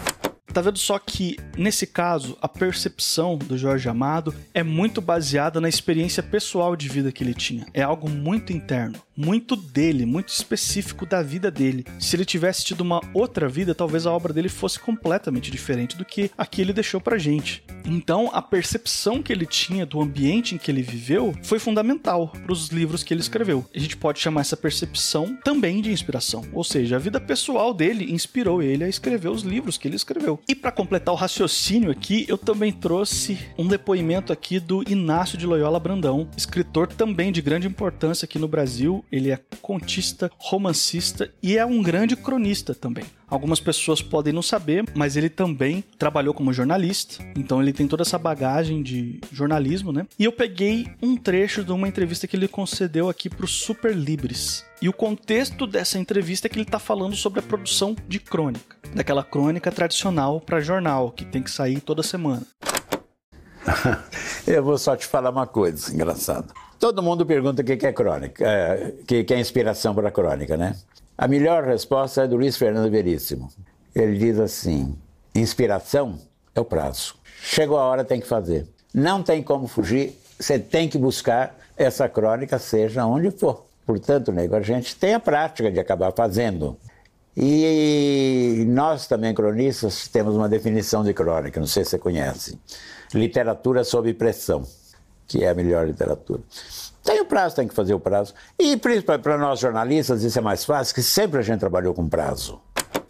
Tá 0.57 0.61
vendo 0.61 0.79
só 0.79 0.97
que, 0.97 1.37
nesse 1.55 1.85
caso, 1.85 2.35
a 2.41 2.47
percepção 2.47 3.37
do 3.37 3.55
Jorge 3.55 3.87
Amado 3.87 4.33
é 4.55 4.63
muito 4.63 4.99
baseada 4.99 5.61
na 5.61 5.69
experiência 5.69 6.23
pessoal 6.23 6.75
de 6.75 6.89
vida 6.89 7.11
que 7.11 7.23
ele 7.23 7.35
tinha. 7.35 7.67
É 7.75 7.83
algo 7.83 8.09
muito 8.09 8.51
interno, 8.51 8.99
muito 9.15 9.55
dele, 9.55 10.03
muito 10.03 10.29
específico 10.29 11.05
da 11.05 11.21
vida 11.21 11.51
dele. 11.51 11.85
Se 11.99 12.15
ele 12.15 12.25
tivesse 12.25 12.65
tido 12.65 12.81
uma 12.81 12.99
outra 13.13 13.47
vida, 13.47 13.75
talvez 13.75 14.07
a 14.07 14.11
obra 14.11 14.33
dele 14.33 14.49
fosse 14.49 14.79
completamente 14.79 15.51
diferente 15.51 15.95
do 15.95 16.03
que 16.03 16.31
aqui 16.35 16.61
ele 16.61 16.73
deixou 16.73 16.99
pra 16.99 17.19
gente. 17.19 17.63
Então, 17.85 18.31
a 18.33 18.41
percepção 18.41 19.21
que 19.21 19.31
ele 19.31 19.45
tinha 19.45 19.85
do 19.85 20.01
ambiente 20.01 20.55
em 20.55 20.57
que 20.57 20.71
ele 20.71 20.81
viveu 20.81 21.35
foi 21.43 21.59
fundamental 21.59 22.29
para 22.29 22.51
os 22.51 22.69
livros 22.69 23.03
que 23.03 23.13
ele 23.13 23.21
escreveu. 23.21 23.63
A 23.75 23.77
gente 23.77 23.95
pode 23.95 24.19
chamar 24.19 24.41
essa 24.41 24.57
percepção 24.57 25.37
também 25.43 25.83
de 25.83 25.91
inspiração, 25.91 26.43
ou 26.51 26.63
seja, 26.63 26.95
a 26.95 26.99
vida 26.99 27.21
pessoal 27.21 27.75
dele 27.75 28.11
inspirou 28.11 28.63
ele 28.63 28.83
a 28.83 28.89
escrever 28.89 29.29
os 29.29 29.43
livros 29.43 29.77
que 29.77 29.87
ele 29.87 29.95
escreveu. 29.95 30.39
E 30.50 30.56
para 30.56 30.72
completar 30.72 31.13
o 31.13 31.18
raciocínio 31.18 31.92
aqui, 31.92 32.25
eu 32.30 32.38
também 32.38 32.72
trouxe 32.72 33.38
um 33.58 33.68
depoimento 33.68 34.32
aqui 34.32 34.62
do 34.62 34.82
Inácio 34.89 35.38
de 35.38 35.46
Loyola 35.46 35.77
Brandão, 35.77 36.30
escritor 36.38 36.88
também 36.88 37.34
de 37.34 37.42
grande 37.42 37.68
importância 37.68 38.24
aqui 38.24 38.39
no 38.39 38.48
Brasil. 38.48 39.04
Ele 39.12 39.30
é 39.30 39.38
contista, 39.62 40.32
romancista 40.38 41.30
e 41.44 41.58
é 41.58 41.66
um 41.66 41.84
grande 41.84 42.16
cronista 42.16 42.74
também. 42.74 43.04
Algumas 43.29 43.60
pessoas 43.60 44.01
podem 44.01 44.31
não 44.31 44.41
saber, 44.41 44.86
mas 44.96 45.17
ele 45.17 45.29
também 45.29 45.84
trabalhou 45.98 46.34
como 46.34 46.53
jornalista, 46.53 47.22
então 47.36 47.62
ele 47.62 47.74
tem 47.74 47.86
toda 47.86 48.03
essa 48.03 48.17
bagagem 48.17 48.81
de 48.81 49.19
jornalismo, 49.34 49.91
né? 49.91 50.07
E 50.17 50.24
eu 50.24 50.31
peguei 50.31 50.88
um 51.01 51.17
trecho 51.17 51.62
de 51.62 51.74
uma 51.74 51.89
entrevista 51.89 52.25
que 52.25 52.38
ele 52.38 52.48
concedeu 52.48 53.10
aqui 53.10 53.29
pro 53.29 53.46
Super 53.46 53.93
Libres. 53.93 54.65
E 54.81 54.88
o 54.88 54.93
contexto 54.93 55.67
dessa 55.67 56.00
entrevista 56.00 56.48
é 56.48 56.50
que 56.50 56.55
ele 56.55 56.63
está 56.63 56.79
falando 56.79 57.17
sobre 57.17 57.41
a 57.41 57.43
produção 57.43 57.98
de 58.07 58.17
crônica, 58.17 58.77
daquela 58.96 59.24
crônica 59.24 59.72
tradicional 59.72 60.39
para 60.39 60.62
jornal, 60.62 61.12
que 61.12 61.25
tem 61.25 61.43
que 61.43 61.51
sair 61.51 61.81
toda 61.81 62.01
semana. 62.01 62.48
Eu 64.48 64.63
vou 64.63 64.77
só 64.77 64.96
te 64.96 65.05
falar 65.05 65.31
uma 65.31 65.46
coisa 65.46 65.93
engraçada. 65.93 66.48
Todo 66.79 67.01
mundo 67.01 67.25
pergunta 67.25 67.62
o 67.62 67.65
que 67.65 67.86
é 67.86 67.91
crônica, 67.91 68.46
o 69.01 69.05
que 69.05 69.34
é 69.34 69.39
inspiração 69.39 69.96
para 69.96 70.12
crônica, 70.12 70.55
né? 70.55 70.75
A 71.17 71.27
melhor 71.27 71.63
resposta 71.63 72.24
é 72.24 72.27
do 72.27 72.36
Luiz 72.36 72.55
Fernando 72.55 72.91
Veríssimo. 72.91 73.50
Ele 73.96 74.17
diz 74.17 74.39
assim: 74.39 74.96
inspiração 75.34 76.19
é 76.53 76.60
o 76.60 76.65
prazo. 76.65 77.15
Chegou 77.41 77.77
a 77.77 77.84
hora, 77.84 78.03
tem 78.05 78.22
que 78.22 78.27
fazer. 78.27 78.67
Não 78.93 79.24
tem 79.24 79.41
como 79.41 79.67
fugir, 79.67 80.17
você 80.39 80.60
tem 80.60 80.88
que 80.88 80.98
buscar 80.98 81.55
essa 81.75 82.07
crônica, 82.07 82.60
seja 82.60 83.05
onde 83.05 83.31
for. 83.31 83.65
Portanto, 83.86 84.31
nego, 84.31 84.55
a 84.55 84.62
gente 84.62 84.96
tem 84.96 85.13
a 85.13 85.19
prática 85.19 85.72
de 85.72 85.79
acabar 85.79 86.12
fazendo. 86.12 86.77
E 87.36 88.65
nós 88.67 89.07
também, 89.07 89.34
cronistas, 89.34 90.07
temos 90.07 90.36
uma 90.36 90.50
definição 90.50 91.03
de 91.03 91.13
crônica, 91.13 91.60
não 91.60 91.67
sei 91.67 91.84
se 91.84 91.91
você 91.91 91.98
conhece. 92.00 92.60
Literatura 93.13 93.84
sob 93.84 94.12
pressão, 94.15 94.63
que 95.27 95.43
é 95.43 95.50
a 95.50 95.55
melhor 95.55 95.86
literatura. 95.86 96.41
Tem 97.03 97.22
o 97.22 97.25
prazo, 97.25 97.55
tem 97.55 97.67
que 97.67 97.74
fazer 97.74 97.93
o 97.93 98.00
prazo. 98.00 98.34
E 98.60 98.75
para 98.77 99.38
nós 99.38 99.60
jornalistas 99.60 100.24
isso 100.24 100.38
é 100.38 100.41
mais 100.41 100.65
fácil, 100.65 100.93
que 100.93 101.03
sempre 101.03 101.39
a 101.39 101.41
gente 101.43 101.60
trabalhou 101.60 101.93
com 101.93 102.07
prazo 102.07 102.60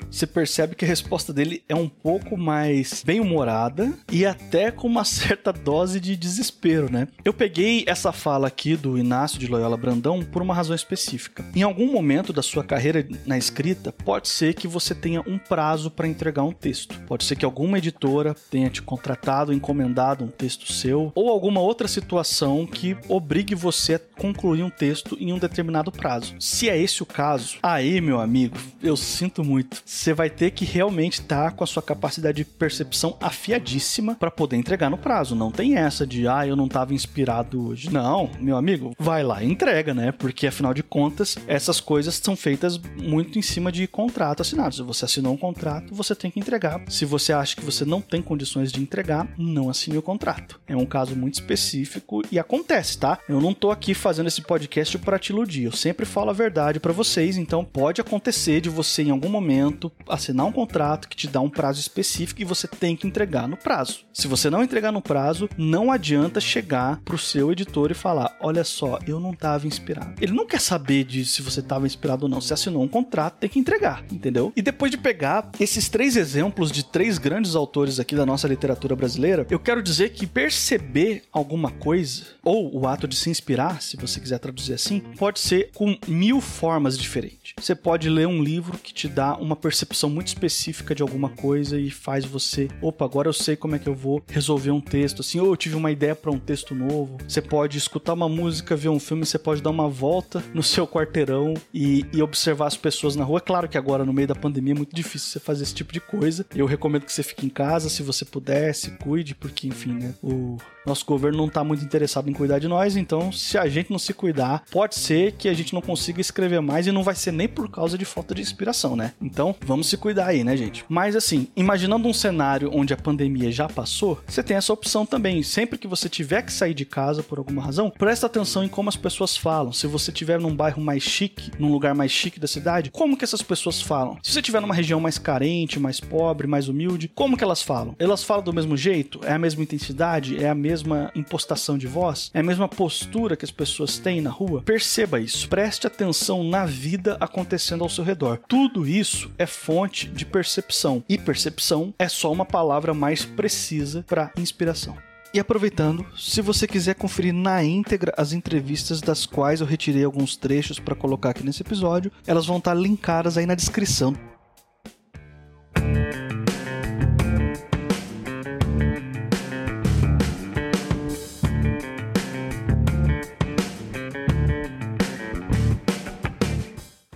você 0.09 0.25
percebe 0.25 0.75
que 0.75 0.85
a 0.85 0.87
resposta 0.87 1.33
dele 1.33 1.63
é 1.67 1.75
um 1.75 1.89
pouco 1.89 2.37
mais 2.37 3.03
bem-humorada 3.05 3.93
e 4.11 4.25
até 4.25 4.71
com 4.71 4.87
uma 4.87 5.03
certa 5.05 5.51
dose 5.51 5.99
de 5.99 6.15
desespero, 6.15 6.91
né? 6.91 7.07
Eu 7.23 7.33
peguei 7.33 7.83
essa 7.87 8.11
fala 8.11 8.47
aqui 8.47 8.75
do 8.75 8.97
Inácio 8.97 9.39
de 9.39 9.47
Loyola 9.47 9.77
Brandão 9.77 10.23
por 10.23 10.41
uma 10.41 10.53
razão 10.53 10.75
específica. 10.75 11.45
Em 11.55 11.61
algum 11.61 11.91
momento 11.91 12.33
da 12.33 12.41
sua 12.41 12.63
carreira 12.63 13.07
na 13.25 13.37
escrita, 13.37 13.91
pode 13.91 14.27
ser 14.27 14.53
que 14.53 14.67
você 14.67 14.95
tenha 14.95 15.21
um 15.21 15.37
prazo 15.37 15.91
para 15.91 16.07
entregar 16.07 16.43
um 16.43 16.51
texto. 16.51 16.99
Pode 17.01 17.23
ser 17.23 17.35
que 17.35 17.45
alguma 17.45 17.77
editora 17.77 18.35
tenha 18.49 18.69
te 18.69 18.81
contratado, 18.81 19.53
encomendado 19.53 20.23
um 20.23 20.29
texto 20.29 20.71
seu, 20.71 21.11
ou 21.15 21.29
alguma 21.29 21.61
outra 21.61 21.87
situação 21.87 22.65
que 22.65 22.97
obrigue 23.07 23.55
você 23.55 23.95
a 23.95 23.99
concluir 23.99 24.63
um 24.63 24.69
texto 24.69 25.17
em 25.19 25.33
um 25.33 25.39
determinado 25.39 25.91
prazo. 25.91 26.35
Se 26.39 26.69
é 26.69 26.77
esse 26.77 27.03
o 27.03 27.05
caso, 27.05 27.57
aí, 27.61 28.01
meu 28.01 28.19
amigo, 28.19 28.57
eu 28.81 28.97
sinto 28.97 29.43
muito 29.43 29.81
você 29.97 30.13
vai 30.13 30.29
ter 30.29 30.51
que 30.51 30.63
realmente 30.63 31.21
estar 31.21 31.45
tá 31.45 31.51
com 31.51 31.63
a 31.63 31.67
sua 31.67 31.81
capacidade 31.81 32.37
de 32.37 32.45
percepção 32.45 33.17
afiadíssima 33.19 34.15
para 34.15 34.29
poder 34.29 34.55
entregar 34.55 34.89
no 34.89 34.97
prazo. 34.97 35.35
Não 35.35 35.51
tem 35.51 35.75
essa 35.75 36.05
de, 36.05 36.27
ah, 36.27 36.45
eu 36.45 36.55
não 36.55 36.67
estava 36.67 36.93
inspirado 36.93 37.67
hoje. 37.67 37.91
Não, 37.91 38.29
meu 38.39 38.55
amigo, 38.57 38.93
vai 38.99 39.23
lá 39.23 39.43
e 39.43 39.51
entrega, 39.51 39.93
né? 39.93 40.11
Porque 40.11 40.45
afinal 40.45 40.73
de 40.73 40.83
contas, 40.83 41.37
essas 41.47 41.79
coisas 41.79 42.15
são 42.15 42.35
feitas 42.35 42.77
muito 42.77 43.39
em 43.39 43.41
cima 43.41 43.71
de 43.71 43.87
contrato 43.87 44.41
assinado. 44.41 44.75
Se 44.75 44.83
você 44.83 45.05
assinou 45.05 45.33
um 45.33 45.37
contrato, 45.37 45.93
você 45.95 46.13
tem 46.13 46.29
que 46.29 46.39
entregar. 46.39 46.81
Se 46.89 47.03
você 47.03 47.33
acha 47.33 47.55
que 47.55 47.65
você 47.65 47.83
não 47.83 47.99
tem 47.99 48.21
condições 48.21 48.71
de 48.71 48.81
entregar, 48.81 49.27
não 49.37 49.69
assine 49.69 49.97
o 49.97 50.01
contrato. 50.01 50.59
É 50.67 50.75
um 50.75 50.85
caso 50.85 51.15
muito 51.15 51.35
específico 51.35 52.21
e 52.31 52.37
acontece, 52.37 52.99
tá? 52.99 53.19
Eu 53.27 53.41
não 53.41 53.53
tô 53.53 53.71
aqui 53.71 53.95
fazendo 53.95 54.27
esse 54.27 54.41
podcast 54.41 54.97
para 54.99 55.17
te 55.17 55.31
iludir. 55.31 55.63
Eu 55.63 55.71
sempre 55.71 56.05
falo 56.05 56.29
a 56.29 56.33
verdade 56.33 56.79
para 56.79 56.93
vocês, 56.93 57.35
então 57.35 57.65
pode 57.65 57.99
acontecer 57.99 58.61
de 58.61 58.69
você 58.69 59.01
em 59.01 59.09
algum 59.09 59.29
momento 59.29 59.86
assinar 60.07 60.45
um 60.45 60.51
contrato 60.51 61.07
que 61.07 61.15
te 61.15 61.27
dá 61.27 61.41
um 61.41 61.49
prazo 61.49 61.79
específico 61.79 62.41
e 62.41 62.45
você 62.45 62.67
tem 62.67 62.95
que 62.95 63.07
entregar 63.07 63.47
no 63.47 63.57
prazo. 63.57 64.05
Se 64.13 64.27
você 64.27 64.49
não 64.49 64.63
entregar 64.63 64.91
no 64.91 65.01
prazo, 65.01 65.49
não 65.57 65.91
adianta 65.91 66.39
chegar 66.39 66.99
pro 67.05 67.17
seu 67.17 67.51
editor 67.51 67.91
e 67.91 67.95
falar: 67.95 68.35
olha 68.41 68.63
só, 68.63 68.99
eu 69.07 69.19
não 69.19 69.31
estava 69.31 69.67
inspirado. 69.67 70.15
Ele 70.21 70.33
não 70.33 70.45
quer 70.45 70.61
saber 70.61 71.03
de 71.03 71.25
se 71.25 71.41
você 71.41 71.59
estava 71.59 71.85
inspirado 71.85 72.25
ou 72.25 72.29
não. 72.29 72.41
Se 72.41 72.53
assinou 72.53 72.83
um 72.83 72.87
contrato, 72.87 73.39
tem 73.39 73.49
que 73.49 73.59
entregar, 73.59 74.03
entendeu? 74.11 74.51
E 74.55 74.61
depois 74.61 74.91
de 74.91 74.97
pegar 74.97 75.49
esses 75.59 75.89
três 75.89 76.15
exemplos 76.15 76.71
de 76.71 76.83
três 76.83 77.17
grandes 77.17 77.55
autores 77.55 77.99
aqui 77.99 78.15
da 78.15 78.25
nossa 78.25 78.47
literatura 78.47 78.95
brasileira, 78.95 79.45
eu 79.49 79.59
quero 79.59 79.83
dizer 79.83 80.09
que 80.09 80.25
perceber 80.25 81.23
alguma 81.31 81.71
coisa, 81.71 82.23
ou 82.43 82.75
o 82.75 82.87
ato 82.87 83.07
de 83.07 83.15
se 83.15 83.29
inspirar, 83.29 83.81
se 83.81 83.97
você 83.97 84.19
quiser 84.19 84.39
traduzir 84.39 84.73
assim, 84.73 84.99
pode 85.17 85.39
ser 85.39 85.71
com 85.73 85.97
mil 86.07 86.41
formas 86.41 86.97
diferentes. 86.97 87.53
Você 87.59 87.75
pode 87.75 88.09
ler 88.09 88.27
um 88.27 88.41
livro 88.41 88.77
que 88.77 88.93
te 88.93 89.07
dá 89.07 89.35
uma 89.35 89.55
percepção 89.55 89.76
percepção 89.77 90.09
muito 90.09 90.27
específica 90.27 90.95
de 90.95 91.03
alguma 91.03 91.29
coisa 91.29 91.79
e 91.79 91.91
faz 91.91 92.25
você, 92.25 92.67
opa, 92.81 93.05
agora 93.05 93.29
eu 93.29 93.33
sei 93.33 93.55
como 93.55 93.75
é 93.75 93.79
que 93.79 93.87
eu 93.87 93.93
vou 93.93 94.23
resolver 94.27 94.71
um 94.71 94.81
texto, 94.81 95.19
assim, 95.19 95.39
ou 95.39 95.47
eu 95.47 95.55
tive 95.55 95.75
uma 95.75 95.91
ideia 95.91 96.15
para 96.15 96.31
um 96.31 96.39
texto 96.39 96.73
novo. 96.73 97.17
Você 97.27 97.43
pode 97.43 97.77
escutar 97.77 98.13
uma 98.13 98.27
música, 98.27 98.75
ver 98.75 98.89
um 98.89 98.99
filme, 98.99 99.23
você 99.23 99.37
pode 99.37 99.61
dar 99.61 99.69
uma 99.69 99.87
volta 99.87 100.43
no 100.51 100.63
seu 100.63 100.87
quarteirão 100.87 101.53
e, 101.71 102.05
e 102.11 102.23
observar 102.23 102.65
as 102.65 102.75
pessoas 102.75 103.15
na 103.15 103.23
rua. 103.23 103.37
É 103.37 103.41
claro 103.41 103.69
que 103.69 103.77
agora, 103.77 104.03
no 104.03 104.11
meio 104.11 104.27
da 104.27 104.35
pandemia, 104.35 104.73
é 104.73 104.77
muito 104.77 104.95
difícil 104.95 105.29
você 105.29 105.39
fazer 105.39 105.61
esse 105.61 105.75
tipo 105.75 105.93
de 105.93 105.99
coisa. 105.99 106.43
Eu 106.55 106.65
recomendo 106.65 107.05
que 107.05 107.13
você 107.13 107.21
fique 107.21 107.45
em 107.45 107.49
casa, 107.49 107.87
se 107.87 108.01
você 108.01 108.25
puder, 108.25 108.73
se 108.73 108.91
cuide, 108.91 109.35
porque, 109.35 109.67
enfim, 109.67 109.93
né, 109.93 110.15
o 110.23 110.57
nosso 110.87 111.05
governo 111.05 111.37
não 111.37 111.47
está 111.47 111.63
muito 111.63 111.83
interessado 111.83 112.29
em 112.29 112.33
cuidar 112.33 112.59
de 112.59 112.67
nós, 112.67 112.95
então 112.95 113.31
se 113.31 113.57
a 113.57 113.67
gente 113.67 113.91
não 113.91 113.99
se 113.99 114.13
cuidar, 114.13 114.63
pode 114.71 114.95
ser 114.95 115.33
que 115.33 115.49
a 115.49 115.53
gente 115.53 115.73
não 115.73 115.81
consiga 115.81 116.21
escrever 116.21 116.61
mais 116.61 116.87
e 116.87 116.91
não 116.91 117.03
vai 117.03 117.13
ser 117.13 117.33
nem 117.33 117.47
por 117.47 117.69
causa 117.69 117.97
de 117.97 118.05
falta 118.05 118.33
de 118.33 118.41
inspiração, 118.41 118.95
né? 118.95 119.13
Então, 119.21 119.53
vamos 119.67 119.87
se 119.87 119.97
cuidar 119.97 120.27
aí, 120.27 120.43
né, 120.43 120.55
gente? 120.55 120.85
Mas 120.87 121.15
assim, 121.15 121.47
imaginando 121.55 122.07
um 122.07 122.13
cenário 122.13 122.71
onde 122.73 122.93
a 122.93 122.97
pandemia 122.97 123.51
já 123.51 123.67
passou, 123.67 124.19
você 124.25 124.41
tem 124.41 124.55
essa 124.55 124.71
opção 124.71 125.05
também. 125.05 125.43
Sempre 125.43 125.77
que 125.77 125.87
você 125.87 126.07
tiver 126.07 126.41
que 126.41 126.53
sair 126.53 126.73
de 126.73 126.85
casa 126.85 127.21
por 127.21 127.37
alguma 127.37 127.61
razão, 127.61 127.89
presta 127.89 128.25
atenção 128.25 128.63
em 128.63 128.69
como 128.69 128.87
as 128.87 128.95
pessoas 128.95 129.35
falam. 129.35 129.73
Se 129.73 129.85
você 129.85 130.09
estiver 130.09 130.39
num 130.39 130.55
bairro 130.55 130.81
mais 130.81 131.03
chique, 131.03 131.51
num 131.59 131.71
lugar 131.71 131.93
mais 131.93 132.11
chique 132.11 132.39
da 132.39 132.47
cidade, 132.47 132.89
como 132.89 133.17
que 133.17 133.25
essas 133.25 133.41
pessoas 133.41 133.81
falam? 133.81 134.17
Se 134.23 134.31
você 134.31 134.39
estiver 134.39 134.61
numa 134.61 134.73
região 134.73 135.01
mais 135.01 135.17
carente, 135.17 135.79
mais 135.79 135.99
pobre, 135.99 136.47
mais 136.47 136.69
humilde, 136.69 137.11
como 137.13 137.35
que 137.35 137.43
elas 137.43 137.61
falam? 137.61 137.95
Elas 137.99 138.23
falam 138.23 138.43
do 138.43 138.53
mesmo 138.53 138.77
jeito? 138.77 139.19
É 139.23 139.33
a 139.33 139.39
mesma 139.39 139.63
intensidade? 139.63 140.41
É 140.41 140.49
a 140.49 140.55
mesma 140.55 141.11
impostação 141.13 141.77
de 141.77 141.87
voz? 141.87 142.31
É 142.33 142.39
a 142.39 142.43
mesma 142.43 142.69
postura 142.69 143.35
que 143.35 143.43
as 143.43 143.51
pessoas 143.51 143.97
têm 143.97 144.21
na 144.21 144.29
rua? 144.29 144.61
Perceba 144.61 145.19
isso. 145.19 145.49
Preste 145.49 145.85
atenção 145.85 146.43
na 146.43 146.65
vida 146.65 147.17
acontecendo 147.19 147.83
ao 147.83 147.89
seu 147.89 148.03
redor. 148.03 148.39
Tudo 148.47 148.87
isso 148.87 149.29
é 149.37 149.45
fonte 149.57 150.07
de 150.07 150.25
percepção. 150.25 151.03
E 151.09 151.17
percepção 151.17 151.93
é 151.97 152.07
só 152.07 152.31
uma 152.31 152.45
palavra 152.45 152.93
mais 152.93 153.25
precisa 153.25 154.05
para 154.07 154.31
inspiração. 154.37 154.95
E 155.33 155.39
aproveitando, 155.39 156.05
se 156.17 156.41
você 156.41 156.65
quiser 156.65 156.95
conferir 156.95 157.33
na 157.33 157.63
íntegra 157.63 158.13
as 158.17 158.31
entrevistas 158.31 159.01
das 159.01 159.25
quais 159.25 159.59
eu 159.59 159.67
retirei 159.67 160.03
alguns 160.03 160.37
trechos 160.37 160.79
para 160.79 160.95
colocar 160.95 161.31
aqui 161.31 161.43
nesse 161.43 161.61
episódio, 161.61 162.11
elas 162.25 162.45
vão 162.45 162.57
estar 162.57 162.73
linkadas 162.73 163.37
aí 163.37 163.45
na 163.45 163.55
descrição 163.55 164.15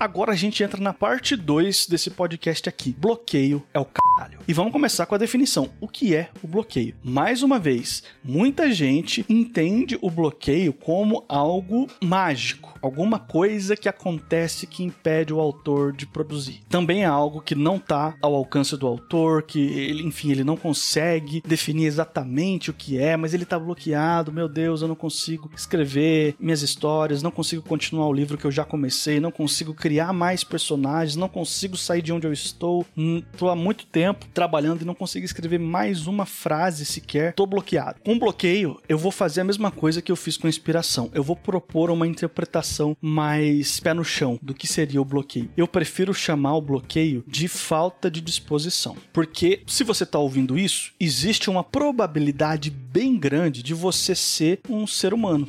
Agora 0.02 0.32
a 0.32 0.36
gente 0.36 0.64
entra 0.64 0.82
na 0.82 0.94
parte 0.94 1.36
2 1.36 1.86
desse 1.86 2.10
podcast 2.10 2.68
aqui. 2.68 2.92
Bloqueio 2.98 3.62
é 3.72 3.78
o 3.78 3.86
caralho. 3.86 4.40
E 4.48 4.52
vamos 4.52 4.72
começar 4.72 5.06
com 5.06 5.14
a 5.14 5.18
definição. 5.20 5.70
O 5.80 5.88
que 5.88 6.16
é 6.16 6.32
o 6.42 6.48
bloqueio? 6.48 6.96
Mais 7.04 7.44
uma 7.44 7.60
vez, 7.60 8.02
muita 8.24 8.72
gente 8.72 9.24
entende 9.30 10.00
o 10.02 10.10
bloqueio 10.10 10.74
como 10.74 11.24
algo 11.30 11.86
mágico, 12.04 12.80
alguma 12.82 13.20
coisa 13.20 13.78
que 13.78 13.88
acontece 13.88 14.66
que 14.66 14.84
impede 14.84 15.32
o 15.32 15.40
autor 15.40 15.94
de 15.94 16.08
produzir. 16.08 16.62
Também 16.68 17.04
é 17.04 17.06
algo 17.06 17.40
que 17.40 17.54
não 17.54 17.76
está 17.76 18.16
ao 18.24 18.34
alcance 18.34 18.76
do 18.76 18.88
autor, 18.88 19.44
que 19.44 19.60
ele, 19.60 20.02
enfim, 20.02 20.32
ele 20.32 20.44
não 20.44 20.58
consegue 20.58 21.44
definir 21.46 21.86
exatamente 21.86 22.72
o 22.72 22.74
que 22.74 22.98
é, 22.98 23.16
mas 23.16 23.36
ele 23.36 23.44
está 23.44 23.60
bloqueado. 23.60 24.34
Meu 24.34 24.50
Deus, 24.50 24.82
eu 24.82 24.88
não 24.88 24.96
consigo 24.96 25.52
escrever 25.56 26.34
minhas 26.40 26.64
histórias, 26.64 27.22
não 27.22 27.30
consigo 27.30 27.62
continuar 27.62 28.08
o 28.08 28.14
livro 28.14 28.36
que 28.36 28.46
eu 28.46 28.52
já 28.52 28.66
comecei, 28.66 29.20
não 29.20 29.30
consigo 29.30 29.76
criar 29.76 29.91
mais 30.14 30.44
personagens, 30.44 31.16
não 31.16 31.28
consigo 31.28 31.76
sair 31.76 32.02
de 32.02 32.14
onde 32.14 32.28
eu 32.28 32.34
estou. 32.34 32.86
Estou 33.34 33.50
há 33.50 33.56
muito 33.56 33.86
tempo 33.86 34.26
trabalhando 34.34 34.82
e 34.82 34.86
não 34.86 34.96
consigo 34.96 35.26
escrever 35.26 35.60
mais 35.60 36.08
uma 36.08 36.26
frase 36.26 36.86
sequer. 36.86 37.32
Estou 37.32 37.48
bloqueado. 37.48 38.00
Com 38.04 38.18
bloqueio, 38.18 38.80
eu 38.88 38.98
vou 38.98 39.12
fazer 39.12 39.42
a 39.42 39.44
mesma 39.44 39.72
coisa 39.72 40.02
que 40.02 40.12
eu 40.12 40.16
fiz 40.16 40.38
com 40.38 40.48
inspiração. 40.48 41.10
Eu 41.14 41.24
vou 41.24 41.36
propor 41.36 41.90
uma 41.90 42.08
interpretação 42.08 42.96
mais 43.02 43.80
pé 43.80 43.94
no 43.94 44.04
chão 44.04 44.40
do 44.42 44.54
que 44.54 44.68
seria 44.68 45.02
o 45.02 45.06
bloqueio. 45.06 45.50
Eu 45.58 45.68
prefiro 45.68 46.14
chamar 46.14 46.56
o 46.56 46.62
bloqueio 46.62 47.24
de 47.28 47.48
falta 47.48 48.10
de 48.10 48.22
disposição. 48.22 48.96
Porque 49.12 49.62
se 49.66 49.84
você 49.84 50.04
está 50.04 50.20
ouvindo 50.20 50.58
isso, 50.58 50.94
existe 51.00 51.50
uma 51.50 51.64
probabilidade 51.64 52.70
bem 52.70 53.18
grande 53.18 53.64
de 53.64 53.74
você 53.74 54.16
ser 54.16 54.60
um 54.70 54.86
ser 54.86 55.14
humano 55.14 55.48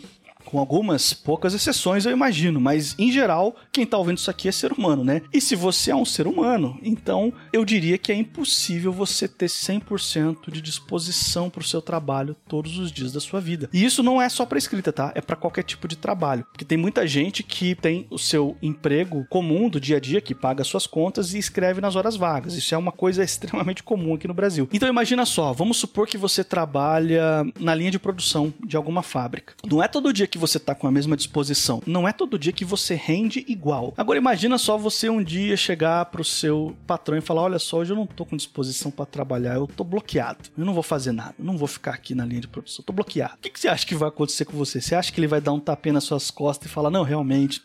com 0.52 0.58
algumas 0.58 1.14
poucas 1.14 1.54
exceções, 1.54 2.04
eu 2.04 2.12
imagino, 2.12 2.60
mas 2.60 2.94
em 2.98 3.10
geral, 3.10 3.56
quem 3.72 3.86
tá 3.86 3.96
ouvindo 3.96 4.18
isso 4.18 4.30
aqui 4.30 4.48
é 4.48 4.52
ser 4.52 4.70
humano, 4.70 5.02
né? 5.02 5.22
E 5.32 5.40
se 5.40 5.56
você 5.56 5.90
é 5.90 5.96
um 5.96 6.04
ser 6.04 6.26
humano, 6.26 6.78
então 6.82 7.32
eu 7.54 7.64
diria 7.64 7.96
que 7.96 8.12
é 8.12 8.14
impossível 8.14 8.92
você 8.92 9.26
ter 9.26 9.46
100% 9.46 10.52
de 10.52 10.60
disposição 10.60 11.48
para 11.48 11.62
o 11.62 11.64
seu 11.64 11.80
trabalho 11.80 12.36
todos 12.46 12.76
os 12.76 12.92
dias 12.92 13.12
da 13.12 13.18
sua 13.18 13.40
vida. 13.40 13.70
E 13.72 13.82
isso 13.82 14.02
não 14.02 14.20
é 14.20 14.28
só 14.28 14.44
para 14.44 14.58
escrita, 14.58 14.92
tá? 14.92 15.10
É 15.14 15.22
para 15.22 15.36
qualquer 15.36 15.62
tipo 15.62 15.88
de 15.88 15.96
trabalho, 15.96 16.44
porque 16.52 16.66
tem 16.66 16.76
muita 16.76 17.06
gente 17.06 17.42
que 17.42 17.74
tem 17.74 18.06
o 18.10 18.18
seu 18.18 18.54
emprego 18.60 19.24
comum 19.30 19.70
do 19.70 19.80
dia 19.80 19.96
a 19.96 20.00
dia, 20.00 20.20
que 20.20 20.34
paga 20.34 20.62
suas 20.64 20.86
contas 20.86 21.32
e 21.32 21.38
escreve 21.38 21.80
nas 21.80 21.96
horas 21.96 22.14
vagas. 22.14 22.52
Isso 22.52 22.74
é 22.74 22.78
uma 22.78 22.92
coisa 22.92 23.24
extremamente 23.24 23.82
comum 23.82 24.16
aqui 24.16 24.28
no 24.28 24.34
Brasil. 24.34 24.68
Então 24.70 24.86
imagina 24.86 25.24
só, 25.24 25.50
vamos 25.54 25.78
supor 25.78 26.06
que 26.06 26.18
você 26.18 26.44
trabalha 26.44 27.42
na 27.58 27.74
linha 27.74 27.90
de 27.90 27.98
produção 27.98 28.52
de 28.66 28.76
alguma 28.76 29.02
fábrica. 29.02 29.54
Não 29.66 29.82
é 29.82 29.88
todo 29.88 30.12
dia 30.12 30.26
que 30.26 30.41
você 30.42 30.58
tá 30.58 30.74
com 30.74 30.86
a 30.86 30.90
mesma 30.90 31.16
disposição. 31.16 31.80
Não 31.86 32.06
é 32.06 32.12
todo 32.12 32.38
dia 32.38 32.52
que 32.52 32.64
você 32.64 32.94
rende 32.94 33.44
igual. 33.48 33.94
Agora 33.96 34.18
imagina 34.18 34.58
só 34.58 34.76
você 34.76 35.08
um 35.08 35.22
dia 35.22 35.56
chegar 35.56 36.04
pro 36.06 36.24
seu 36.24 36.76
patrão 36.86 37.16
e 37.16 37.20
falar: 37.20 37.42
"Olha 37.42 37.58
só, 37.58 37.78
hoje 37.78 37.92
eu 37.92 37.96
não 37.96 38.06
tô 38.06 38.26
com 38.26 38.36
disposição 38.36 38.90
para 38.90 39.06
trabalhar, 39.06 39.54
eu 39.54 39.66
tô 39.66 39.84
bloqueado. 39.84 40.50
Eu 40.58 40.64
não 40.64 40.74
vou 40.74 40.82
fazer 40.82 41.12
nada, 41.12 41.34
não 41.38 41.56
vou 41.56 41.68
ficar 41.68 41.92
aqui 41.92 42.14
na 42.14 42.24
linha 42.24 42.40
de 42.40 42.48
produção, 42.48 42.84
tô 42.84 42.92
bloqueado". 42.92 43.34
O 43.34 43.38
que, 43.38 43.50
que 43.50 43.60
você 43.60 43.68
acha 43.68 43.86
que 43.86 43.94
vai 43.94 44.08
acontecer 44.08 44.44
com 44.44 44.56
você? 44.56 44.80
Você 44.80 44.94
acha 44.94 45.12
que 45.12 45.20
ele 45.20 45.28
vai 45.28 45.40
dar 45.40 45.52
um 45.52 45.60
tapinha 45.60 45.92
nas 45.92 46.04
suas 46.04 46.30
costas 46.30 46.68
e 46.68 46.74
falar: 46.74 46.90
"Não, 46.90 47.04
realmente, 47.04 47.62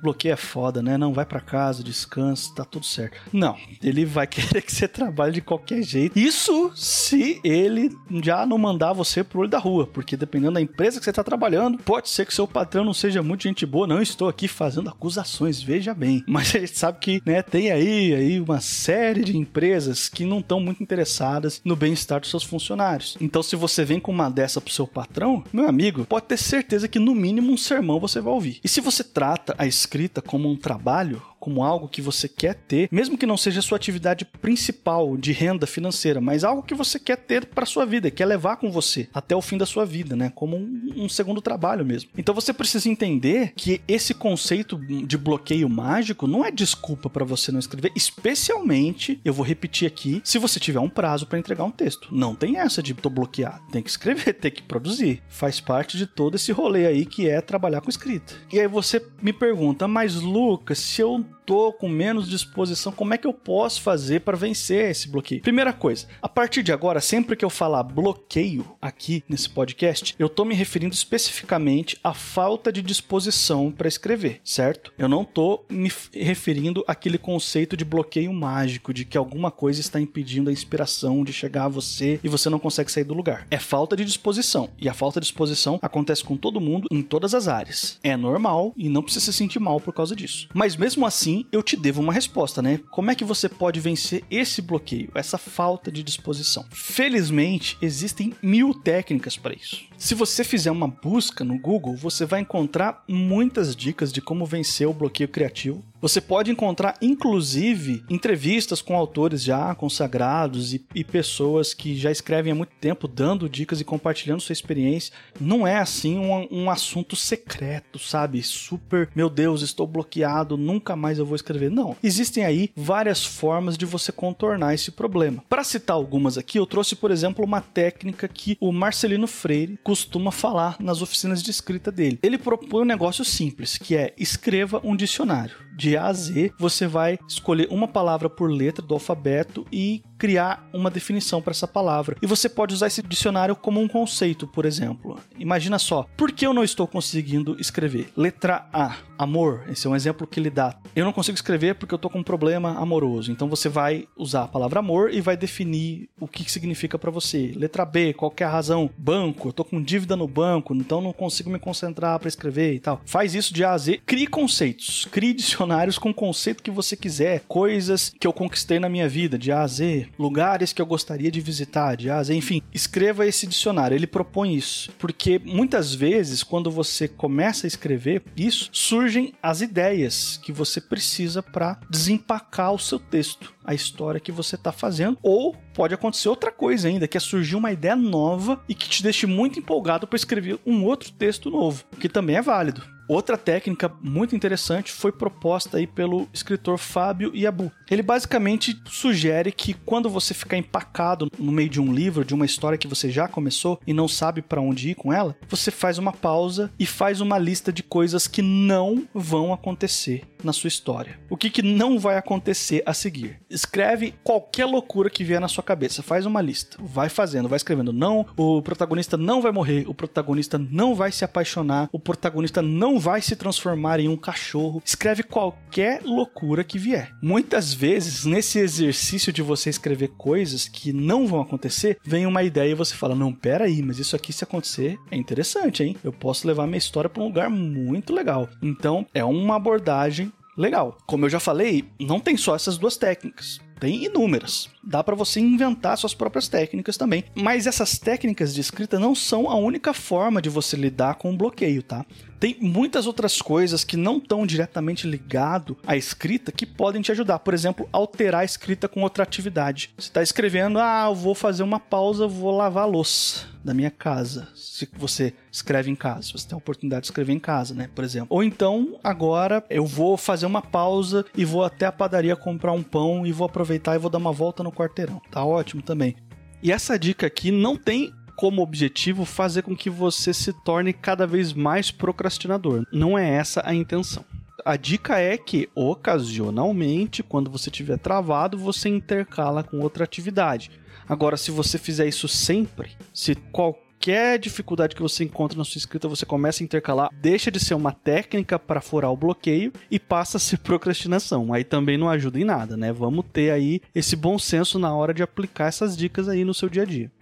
bloqueio 0.00 0.32
é 0.32 0.36
foda, 0.36 0.82
né? 0.82 0.96
Não 0.96 1.12
vai 1.12 1.24
para 1.24 1.40
casa, 1.40 1.82
descansa, 1.82 2.54
tá 2.54 2.64
tudo 2.64 2.86
certo". 2.86 3.16
Não, 3.32 3.56
ele 3.82 4.04
vai 4.04 4.26
querer 4.28 4.62
que 4.62 4.72
você 4.72 4.88
trabalhe 4.88 5.32
de 5.32 5.40
qualquer 5.40 5.82
jeito. 5.82 6.18
Isso 6.18 6.70
se 6.74 7.40
ele 7.44 7.90
já 8.22 8.44
não 8.46 8.58
mandar 8.58 8.92
você 8.92 9.22
pro 9.22 9.40
olho 9.40 9.48
da 9.48 9.58
rua, 9.58 9.86
porque 9.86 10.16
dependendo 10.16 10.54
da 10.54 10.60
empresa 10.60 10.98
que 10.98 11.04
você 11.04 11.12
tá 11.12 11.24
trabalhando, 11.24 11.78
pode 11.78 12.08
ser 12.08 12.26
que 12.26 12.34
seu 12.34 12.46
patrão 12.46 12.84
não 12.84 12.94
seja 12.94 13.22
muito 13.22 13.44
gente 13.44 13.64
boa. 13.66 13.86
Não 13.86 14.02
estou 14.02 14.28
aqui 14.28 14.48
fazendo 14.48 14.88
acusações, 14.88 15.62
veja 15.62 15.94
bem. 15.94 16.22
Mas 16.28 16.54
a 16.54 16.58
gente 16.58 16.78
sabe 16.78 16.98
que, 16.98 17.22
né, 17.24 17.42
tem 17.42 17.70
aí, 17.70 18.14
aí 18.14 18.40
uma 18.40 18.60
série 18.60 19.24
de 19.24 19.36
empresas 19.36 20.08
que 20.08 20.24
não 20.24 20.40
estão 20.40 20.60
muito 20.60 20.82
interessadas 20.82 21.60
no 21.64 21.76
bem-estar 21.76 22.20
dos 22.20 22.30
seus 22.30 22.44
funcionários. 22.44 23.16
Então, 23.20 23.42
se 23.42 23.56
você 23.56 23.84
vem 23.84 24.00
com 24.00 24.12
uma 24.12 24.30
dessa 24.30 24.60
pro 24.60 24.72
seu 24.72 24.86
patrão, 24.86 25.44
meu 25.52 25.68
amigo, 25.68 26.04
pode 26.04 26.26
ter 26.26 26.36
certeza 26.36 26.88
que 26.88 26.98
no 26.98 27.14
mínimo 27.14 27.52
um 27.52 27.56
sermão 27.56 28.00
você 28.00 28.20
vai 28.20 28.32
ouvir. 28.32 28.60
E 28.62 28.68
se 28.68 28.80
você 28.80 29.02
trata 29.02 29.54
a 29.58 29.66
escrita 29.90 30.22
como 30.22 30.48
um 30.48 30.56
trabalho, 30.56 31.20
como 31.40 31.64
algo 31.64 31.88
que 31.88 32.02
você 32.02 32.28
quer 32.28 32.54
ter, 32.54 32.88
mesmo 32.92 33.16
que 33.16 33.26
não 33.26 33.36
seja 33.36 33.60
a 33.60 33.62
sua 33.62 33.76
atividade 33.76 34.24
principal 34.24 35.16
de 35.16 35.32
renda 35.32 35.66
financeira, 35.66 36.20
mas 36.20 36.44
algo 36.44 36.62
que 36.62 36.74
você 36.74 37.00
quer 37.00 37.16
ter 37.16 37.46
para 37.46 37.64
sua 37.64 37.86
vida, 37.86 38.10
quer 38.10 38.26
levar 38.26 38.56
com 38.56 38.70
você 38.70 39.08
até 39.12 39.34
o 39.34 39.40
fim 39.40 39.56
da 39.56 39.64
sua 39.66 39.86
vida, 39.86 40.14
né? 40.14 40.30
Como 40.34 40.56
um, 40.56 40.92
um 40.96 41.08
segundo 41.08 41.40
trabalho 41.40 41.84
mesmo. 41.84 42.10
Então 42.16 42.34
você 42.34 42.52
precisa 42.52 42.88
entender 42.88 43.52
que 43.56 43.80
esse 43.88 44.12
conceito 44.12 44.76
de 44.76 45.16
bloqueio 45.16 45.68
mágico 45.68 46.26
não 46.26 46.44
é 46.44 46.50
desculpa 46.50 47.08
para 47.08 47.24
você 47.24 47.50
não 47.50 47.58
escrever, 47.58 47.90
especialmente, 47.96 49.18
eu 49.24 49.32
vou 49.32 49.44
repetir 49.44 49.88
aqui, 49.88 50.20
se 50.22 50.38
você 50.38 50.60
tiver 50.60 50.80
um 50.80 50.88
prazo 50.88 51.26
para 51.26 51.38
entregar 51.38 51.64
um 51.64 51.70
texto. 51.70 52.08
Não 52.12 52.34
tem 52.34 52.58
essa 52.58 52.82
de 52.82 52.92
tô 52.92 53.08
bloqueado, 53.08 53.62
tem 53.72 53.82
que 53.82 53.90
escrever, 53.90 54.34
tem 54.38 54.50
que 54.50 54.62
produzir. 54.62 55.22
Faz 55.28 55.60
parte 55.60 55.96
de 55.96 56.06
todo 56.06 56.34
esse 56.34 56.52
rolê 56.52 56.86
aí 56.86 57.06
que 57.06 57.28
é 57.28 57.40
trabalhar 57.40 57.80
com 57.80 57.88
escrita. 57.88 58.34
E 58.52 58.60
aí 58.60 58.68
você 58.68 59.04
me 59.22 59.32
pergunta, 59.32 59.88
mas 59.88 60.16
Lucas, 60.16 60.78
se 60.78 61.00
eu 61.00 61.24
tô 61.46 61.72
com 61.72 61.88
menos 61.88 62.28
disposição, 62.28 62.92
como 62.92 63.14
é 63.14 63.18
que 63.18 63.26
eu 63.26 63.32
posso 63.32 63.82
fazer 63.82 64.20
para 64.20 64.36
vencer 64.36 64.90
esse 64.90 65.08
bloqueio? 65.08 65.42
Primeira 65.42 65.72
coisa, 65.72 66.06
a 66.20 66.28
partir 66.28 66.62
de 66.62 66.72
agora, 66.72 67.00
sempre 67.00 67.36
que 67.36 67.44
eu 67.44 67.50
falar 67.50 67.82
bloqueio 67.82 68.76
aqui 68.80 69.24
nesse 69.28 69.48
podcast, 69.48 70.14
eu 70.18 70.28
tô 70.28 70.44
me 70.44 70.54
referindo 70.54 70.94
especificamente 70.94 71.98
à 72.02 72.14
falta 72.14 72.72
de 72.72 72.82
disposição 72.82 73.70
para 73.70 73.88
escrever, 73.88 74.40
certo? 74.44 74.92
Eu 74.98 75.08
não 75.08 75.24
tô 75.24 75.64
me 75.68 75.90
referindo 76.12 76.84
àquele 76.86 77.18
conceito 77.18 77.76
de 77.76 77.84
bloqueio 77.84 78.32
mágico, 78.32 78.94
de 78.94 79.04
que 79.04 79.18
alguma 79.18 79.50
coisa 79.50 79.80
está 79.80 80.00
impedindo 80.00 80.50
a 80.50 80.52
inspiração 80.52 81.24
de 81.24 81.32
chegar 81.32 81.64
a 81.64 81.68
você 81.68 82.20
e 82.22 82.28
você 82.28 82.48
não 82.48 82.58
consegue 82.58 82.90
sair 82.90 83.04
do 83.04 83.14
lugar. 83.14 83.46
É 83.50 83.58
falta 83.58 83.96
de 83.96 84.04
disposição. 84.04 84.70
E 84.78 84.88
a 84.88 84.94
falta 84.94 85.20
de 85.20 85.26
disposição 85.26 85.78
acontece 85.82 86.24
com 86.24 86.36
todo 86.36 86.60
mundo 86.60 86.88
em 86.90 87.02
todas 87.02 87.34
as 87.34 87.48
áreas. 87.48 87.98
É 88.02 88.16
normal 88.16 88.72
e 88.76 88.88
não 88.88 89.02
precisa 89.02 89.26
se 89.26 89.32
sentir 89.32 89.58
mal 89.58 89.80
por 89.80 89.92
causa 89.92 90.14
disso. 90.14 90.48
Mas 90.54 90.76
mesmo 90.76 91.06
assim, 91.06 91.19
eu 91.52 91.62
te 91.62 91.76
devo 91.76 92.00
uma 92.00 92.12
resposta, 92.12 92.62
né? 92.62 92.80
Como 92.90 93.10
é 93.10 93.14
que 93.14 93.24
você 93.24 93.48
pode 93.48 93.80
vencer 93.80 94.24
esse 94.30 94.62
bloqueio, 94.62 95.10
essa 95.14 95.36
falta 95.36 95.90
de 95.90 96.02
disposição? 96.02 96.64
Felizmente, 96.70 97.76
existem 97.82 98.34
mil 98.42 98.72
técnicas 98.72 99.36
para 99.36 99.54
isso. 99.54 99.82
Se 99.98 100.14
você 100.14 100.42
fizer 100.42 100.70
uma 100.70 100.88
busca 100.88 101.44
no 101.44 101.58
Google, 101.58 101.94
você 101.94 102.24
vai 102.24 102.40
encontrar 102.40 103.04
muitas 103.06 103.76
dicas 103.76 104.12
de 104.12 104.22
como 104.22 104.46
vencer 104.46 104.88
o 104.88 104.94
bloqueio 104.94 105.28
criativo. 105.28 105.84
Você 106.00 106.18
pode 106.18 106.50
encontrar, 106.50 106.96
inclusive, 107.02 108.02
entrevistas 108.08 108.80
com 108.80 108.96
autores 108.96 109.42
já 109.42 109.74
consagrados 109.74 110.72
e, 110.72 110.82
e, 110.94 111.04
pessoas 111.04 111.74
que 111.74 111.94
já 111.94 112.10
escrevem 112.10 112.52
há 112.52 112.54
muito 112.54 112.72
tempo, 112.80 113.06
dando 113.06 113.48
dicas 113.48 113.82
e 113.82 113.84
compartilhando 113.84 114.40
sua 114.40 114.54
experiência. 114.54 115.12
Não 115.38 115.66
é 115.66 115.76
assim 115.76 116.18
um, 116.18 116.48
um 116.50 116.70
assunto 116.70 117.14
secreto, 117.14 117.98
sabe? 117.98 118.42
Super, 118.42 119.10
meu 119.14 119.28
Deus, 119.28 119.60
estou 119.60 119.86
bloqueado, 119.86 120.56
nunca 120.56 120.96
mais 120.96 121.18
eu 121.18 121.26
vou 121.26 121.36
escrever. 121.36 121.70
Não. 121.70 121.94
Existem 122.02 122.46
aí 122.46 122.70
várias 122.74 123.22
formas 123.22 123.76
de 123.76 123.84
você 123.84 124.10
contornar 124.10 124.72
esse 124.72 124.90
problema. 124.90 125.44
Para 125.50 125.64
citar 125.64 125.96
algumas 125.96 126.38
aqui, 126.38 126.58
eu 126.58 126.66
trouxe, 126.66 126.96
por 126.96 127.10
exemplo, 127.10 127.44
uma 127.44 127.60
técnica 127.60 128.26
que 128.26 128.56
o 128.58 128.72
Marcelino 128.72 129.26
Freire 129.26 129.78
costuma 129.84 130.30
falar 130.30 130.76
nas 130.80 131.02
oficinas 131.02 131.42
de 131.42 131.50
escrita 131.50 131.92
dele. 131.92 132.18
Ele 132.22 132.38
propõe 132.38 132.82
um 132.82 132.86
negócio 132.86 133.24
simples, 133.24 133.76
que 133.76 133.94
é 133.94 134.14
escreva 134.16 134.80
um 134.82 134.96
dicionário 134.96 135.69
de 135.76 135.96
A 135.96 136.06
a 136.06 136.12
Z, 136.12 136.52
você 136.58 136.86
vai 136.86 137.18
escolher 137.28 137.68
uma 137.70 137.88
palavra 137.88 138.28
por 138.28 138.50
letra 138.50 138.84
do 138.84 138.94
alfabeto 138.94 139.66
e 139.72 140.02
criar 140.20 140.68
uma 140.70 140.90
definição 140.90 141.40
para 141.40 141.52
essa 141.52 141.66
palavra. 141.66 142.14
E 142.20 142.26
você 142.26 142.46
pode 142.46 142.74
usar 142.74 142.88
esse 142.88 143.02
dicionário 143.02 143.56
como 143.56 143.80
um 143.80 143.88
conceito, 143.88 144.46
por 144.46 144.66
exemplo. 144.66 145.18
Imagina 145.38 145.78
só, 145.78 146.06
por 146.14 146.30
que 146.30 146.46
eu 146.46 146.52
não 146.52 146.62
estou 146.62 146.86
conseguindo 146.86 147.56
escrever? 147.58 148.12
Letra 148.14 148.68
A, 148.70 148.96
amor. 149.18 149.64
Esse 149.70 149.86
é 149.86 149.90
um 149.90 149.96
exemplo 149.96 150.26
que 150.26 150.38
ele 150.38 150.50
dá. 150.50 150.76
Eu 150.94 151.06
não 151.06 151.12
consigo 151.12 151.34
escrever 151.34 151.74
porque 151.76 151.94
eu 151.94 151.96
estou 151.96 152.10
com 152.10 152.18
um 152.18 152.22
problema 152.22 152.78
amoroso. 152.78 153.32
Então 153.32 153.48
você 153.48 153.68
vai 153.68 154.06
usar 154.14 154.42
a 154.42 154.48
palavra 154.48 154.80
amor 154.80 155.10
e 155.12 155.22
vai 155.22 155.38
definir 155.38 156.10
o 156.20 156.28
que, 156.28 156.50
significa 156.50 156.98
para 156.98 157.10
você. 157.10 157.52
Letra 157.56 157.86
B, 157.86 158.12
qual 158.12 158.32
é 158.36 158.44
a 158.44 158.50
razão? 158.50 158.90
Banco, 158.98 159.48
eu 159.48 159.50
estou 159.50 159.64
com 159.64 159.80
dívida 159.80 160.16
no 160.16 160.28
banco, 160.28 160.74
então 160.74 161.00
não 161.00 161.12
consigo 161.12 161.48
me 161.48 161.58
concentrar 161.58 162.18
para 162.18 162.28
escrever 162.28 162.74
e 162.74 162.80
tal. 162.80 163.00
Faz 163.06 163.34
isso 163.34 163.54
de 163.54 163.64
A 163.64 163.72
a 163.72 163.78
Z. 163.78 164.02
Crie 164.04 164.26
conceitos, 164.26 165.08
crie 165.10 165.32
dicionários 165.32 165.96
com 165.96 166.10
o 166.10 166.14
conceito 166.14 166.62
que 166.62 166.70
você 166.70 166.94
quiser, 166.94 167.40
coisas 167.48 168.12
que 168.18 168.26
eu 168.26 168.32
conquistei 168.32 168.78
na 168.78 168.88
minha 168.88 169.08
vida, 169.08 169.38
de 169.38 169.52
A 169.52 169.62
a 169.62 169.66
Z, 169.66 170.09
lugares 170.18 170.72
que 170.72 170.80
eu 170.80 170.86
gostaria 170.86 171.30
de 171.30 171.40
visitar, 171.40 171.96
de 171.96 172.10
A 172.10 172.18
a 172.18 172.22
Z, 172.22 172.34
enfim, 172.34 172.62
escreva 172.72 173.26
esse 173.26 173.46
dicionário. 173.46 173.94
Ele 173.94 174.06
propõe 174.06 174.54
isso, 174.54 174.90
porque 174.98 175.40
muitas 175.44 175.94
vezes, 175.94 176.42
quando 176.42 176.70
você 176.70 177.08
começa 177.08 177.66
a 177.66 177.68
escrever 177.68 178.22
isso, 178.36 178.68
surgem 178.72 179.32
as 179.42 179.60
ideias 179.60 180.38
que 180.42 180.52
você 180.52 180.80
precisa 180.80 181.42
para 181.42 181.78
desempacar 181.88 182.72
o 182.72 182.78
seu 182.78 182.98
texto. 182.98 183.54
A 183.70 183.74
história 183.74 184.18
que 184.18 184.32
você 184.32 184.56
está 184.56 184.72
fazendo, 184.72 185.16
ou 185.22 185.54
pode 185.72 185.94
acontecer 185.94 186.28
outra 186.28 186.50
coisa 186.50 186.88
ainda, 186.88 187.06
que 187.06 187.16
é 187.16 187.20
surgir 187.20 187.54
uma 187.54 187.70
ideia 187.70 187.94
nova 187.94 188.60
e 188.68 188.74
que 188.74 188.88
te 188.88 189.00
deixe 189.00 189.28
muito 189.28 189.60
empolgado 189.60 190.08
para 190.08 190.16
escrever 190.16 190.58
um 190.66 190.84
outro 190.84 191.12
texto 191.12 191.48
novo, 191.50 191.84
que 192.00 192.08
também 192.08 192.34
é 192.34 192.42
válido. 192.42 192.82
Outra 193.08 193.36
técnica 193.36 193.90
muito 194.00 194.36
interessante 194.36 194.92
foi 194.92 195.10
proposta 195.10 195.78
aí 195.78 195.86
pelo 195.86 196.28
escritor 196.32 196.78
Fábio 196.78 197.34
Iabu. 197.34 197.72
Ele 197.90 198.02
basicamente 198.02 198.80
sugere 198.86 199.50
que 199.50 199.74
quando 199.74 200.08
você 200.08 200.32
ficar 200.32 200.56
empacado 200.56 201.28
no 201.36 201.50
meio 201.50 201.68
de 201.68 201.80
um 201.80 201.92
livro, 201.92 202.24
de 202.24 202.34
uma 202.34 202.46
história 202.46 202.78
que 202.78 202.86
você 202.86 203.10
já 203.10 203.26
começou 203.26 203.80
e 203.84 203.92
não 203.92 204.06
sabe 204.06 204.42
para 204.42 204.60
onde 204.60 204.90
ir 204.90 204.94
com 204.94 205.12
ela, 205.12 205.36
você 205.48 205.72
faz 205.72 205.98
uma 205.98 206.12
pausa 206.12 206.70
e 206.78 206.86
faz 206.86 207.20
uma 207.20 207.36
lista 207.36 207.72
de 207.72 207.82
coisas 207.82 208.28
que 208.28 208.42
não 208.42 209.08
vão 209.12 209.52
acontecer 209.52 210.29
na 210.44 210.52
sua 210.52 210.68
história. 210.68 211.18
O 211.28 211.36
que, 211.36 211.50
que 211.50 211.62
não 211.62 211.98
vai 211.98 212.16
acontecer 212.16 212.82
a 212.86 212.94
seguir? 212.94 213.40
Escreve 213.48 214.14
qualquer 214.22 214.66
loucura 214.66 215.10
que 215.10 215.24
vier 215.24 215.40
na 215.40 215.48
sua 215.48 215.64
cabeça, 215.64 216.02
faz 216.02 216.26
uma 216.26 216.40
lista, 216.40 216.76
vai 216.80 217.08
fazendo, 217.08 217.48
vai 217.48 217.56
escrevendo. 217.56 217.92
Não, 217.92 218.26
o 218.36 218.62
protagonista 218.62 219.16
não 219.16 219.40
vai 219.40 219.52
morrer, 219.52 219.84
o 219.88 219.94
protagonista 219.94 220.58
não 220.58 220.94
vai 220.94 221.12
se 221.12 221.24
apaixonar, 221.24 221.88
o 221.92 221.98
protagonista 221.98 222.62
não 222.62 222.98
vai 222.98 223.20
se 223.20 223.36
transformar 223.36 224.00
em 224.00 224.08
um 224.08 224.16
cachorro. 224.16 224.82
Escreve 224.84 225.22
qualquer 225.22 226.02
loucura 226.04 226.64
que 226.64 226.78
vier. 226.78 227.12
Muitas 227.22 227.72
vezes, 227.72 228.24
nesse 228.24 228.58
exercício 228.58 229.32
de 229.32 229.42
você 229.42 229.70
escrever 229.70 230.08
coisas 230.08 230.68
que 230.68 230.92
não 230.92 231.26
vão 231.26 231.40
acontecer, 231.40 231.98
vem 232.04 232.26
uma 232.26 232.42
ideia 232.42 232.70
e 232.70 232.74
você 232.74 232.94
fala: 232.94 233.14
Não, 233.14 233.32
pera 233.32 233.64
aí, 233.64 233.82
mas 233.82 233.98
isso 233.98 234.16
aqui 234.16 234.32
se 234.32 234.44
acontecer 234.44 234.98
é 235.10 235.16
interessante, 235.16 235.82
hein? 235.82 235.96
Eu 236.02 236.12
posso 236.12 236.46
levar 236.46 236.66
minha 236.66 236.78
história 236.78 237.10
para 237.10 237.22
um 237.22 237.26
lugar 237.26 237.50
muito 237.50 238.12
legal. 238.12 238.48
Então, 238.62 239.06
é 239.14 239.24
uma 239.24 239.56
abordagem 239.56 240.29
legal. 240.56 240.96
Como 241.06 241.24
eu 241.24 241.30
já 241.30 241.40
falei, 241.40 241.84
não 241.98 242.20
tem 242.20 242.36
só 242.36 242.54
essas 242.54 242.78
duas 242.78 242.96
técnicas. 242.96 243.60
Tem 243.78 244.04
inúmeras. 244.04 244.68
Dá 244.84 245.02
para 245.02 245.16
você 245.16 245.40
inventar 245.40 245.96
suas 245.96 246.12
próprias 246.12 246.48
técnicas 246.48 246.98
também. 246.98 247.24
Mas 247.34 247.66
essas 247.66 247.98
técnicas 247.98 248.54
de 248.54 248.60
escrita 248.60 248.98
não 248.98 249.14
são 249.14 249.48
a 249.48 249.54
única 249.54 249.94
forma 249.94 250.42
de 250.42 250.50
você 250.50 250.76
lidar 250.76 251.14
com 251.14 251.32
o 251.32 251.36
bloqueio, 251.36 251.82
tá? 251.82 252.04
Tem 252.40 252.56
muitas 252.58 253.06
outras 253.06 253.42
coisas 253.42 253.84
que 253.84 253.98
não 253.98 254.16
estão 254.16 254.46
diretamente 254.46 255.06
ligado 255.06 255.76
à 255.86 255.94
escrita 255.94 256.50
que 256.50 256.64
podem 256.64 257.02
te 257.02 257.12
ajudar. 257.12 257.38
Por 257.40 257.52
exemplo, 257.52 257.86
alterar 257.92 258.40
a 258.40 258.44
escrita 258.46 258.88
com 258.88 259.02
outra 259.02 259.22
atividade. 259.22 259.90
Você 259.98 260.08
está 260.08 260.22
escrevendo, 260.22 260.78
ah, 260.78 261.04
eu 261.08 261.14
vou 261.14 261.34
fazer 261.34 261.62
uma 261.62 261.78
pausa, 261.78 262.26
vou 262.26 262.56
lavar 262.56 262.84
a 262.84 262.86
louça 262.86 263.44
da 263.62 263.74
minha 263.74 263.90
casa. 263.90 264.48
Se 264.54 264.88
você 264.96 265.34
escreve 265.52 265.90
em 265.90 265.94
casa, 265.94 266.32
você 266.32 266.48
tem 266.48 266.54
a 266.54 266.58
oportunidade 266.58 267.02
de 267.02 267.08
escrever 267.08 267.34
em 267.34 267.38
casa, 267.38 267.74
né? 267.74 267.90
Por 267.94 268.02
exemplo. 268.02 268.28
Ou 268.30 268.42
então, 268.42 268.98
agora 269.04 269.62
eu 269.68 269.84
vou 269.84 270.16
fazer 270.16 270.46
uma 270.46 270.62
pausa 270.62 271.26
e 271.36 271.44
vou 271.44 271.62
até 271.62 271.84
a 271.84 271.92
padaria 271.92 272.34
comprar 272.34 272.72
um 272.72 272.82
pão 272.82 273.26
e 273.26 273.32
vou 273.32 273.44
aproveitar 273.44 273.96
e 273.96 273.98
vou 273.98 274.10
dar 274.10 274.16
uma 274.16 274.32
volta 274.32 274.62
no 274.62 274.72
quarteirão. 274.72 275.20
Tá 275.30 275.44
ótimo 275.44 275.82
também. 275.82 276.16
E 276.62 276.70
essa 276.70 276.98
dica 276.98 277.26
aqui 277.26 277.50
não 277.50 277.74
tem 277.74 278.12
como 278.40 278.62
objetivo 278.62 279.26
fazer 279.26 279.60
com 279.60 279.76
que 279.76 279.90
você 279.90 280.32
se 280.32 280.50
torne 280.50 280.94
cada 280.94 281.26
vez 281.26 281.52
mais 281.52 281.90
procrastinador. 281.90 282.86
Não 282.90 283.18
é 283.18 283.28
essa 283.28 283.60
a 283.66 283.74
intenção. 283.74 284.24
A 284.64 284.78
dica 284.78 285.18
é 285.18 285.36
que, 285.36 285.68
ocasionalmente, 285.74 287.22
quando 287.22 287.50
você 287.50 287.68
estiver 287.68 287.98
travado, 287.98 288.56
você 288.56 288.88
intercala 288.88 289.62
com 289.62 289.80
outra 289.80 290.04
atividade. 290.04 290.70
Agora, 291.06 291.36
se 291.36 291.50
você 291.50 291.76
fizer 291.76 292.08
isso 292.08 292.26
sempre, 292.28 292.92
se 293.12 293.34
qualquer 293.34 294.38
dificuldade 294.38 294.96
que 294.96 295.02
você 295.02 295.22
encontra 295.22 295.58
na 295.58 295.64
sua 295.64 295.78
escrita 295.78 296.08
você 296.08 296.24
começa 296.24 296.62
a 296.62 296.64
intercalar, 296.64 297.10
deixa 297.12 297.50
de 297.50 297.60
ser 297.60 297.74
uma 297.74 297.92
técnica 297.92 298.58
para 298.58 298.80
furar 298.80 299.12
o 299.12 299.16
bloqueio 299.18 299.70
e 299.90 299.98
passa 299.98 300.38
a 300.38 300.40
ser 300.40 300.56
procrastinação. 300.64 301.52
Aí 301.52 301.62
também 301.62 301.98
não 301.98 302.08
ajuda 302.08 302.40
em 302.40 302.44
nada, 302.44 302.74
né? 302.74 302.90
Vamos 302.90 303.26
ter 303.30 303.50
aí 303.50 303.82
esse 303.94 304.16
bom 304.16 304.38
senso 304.38 304.78
na 304.78 304.94
hora 304.94 305.12
de 305.12 305.22
aplicar 305.22 305.66
essas 305.66 305.94
dicas 305.94 306.26
aí 306.26 306.42
no 306.42 306.54
seu 306.54 306.70
dia 306.70 306.84
a 306.84 306.86
dia. 306.86 307.12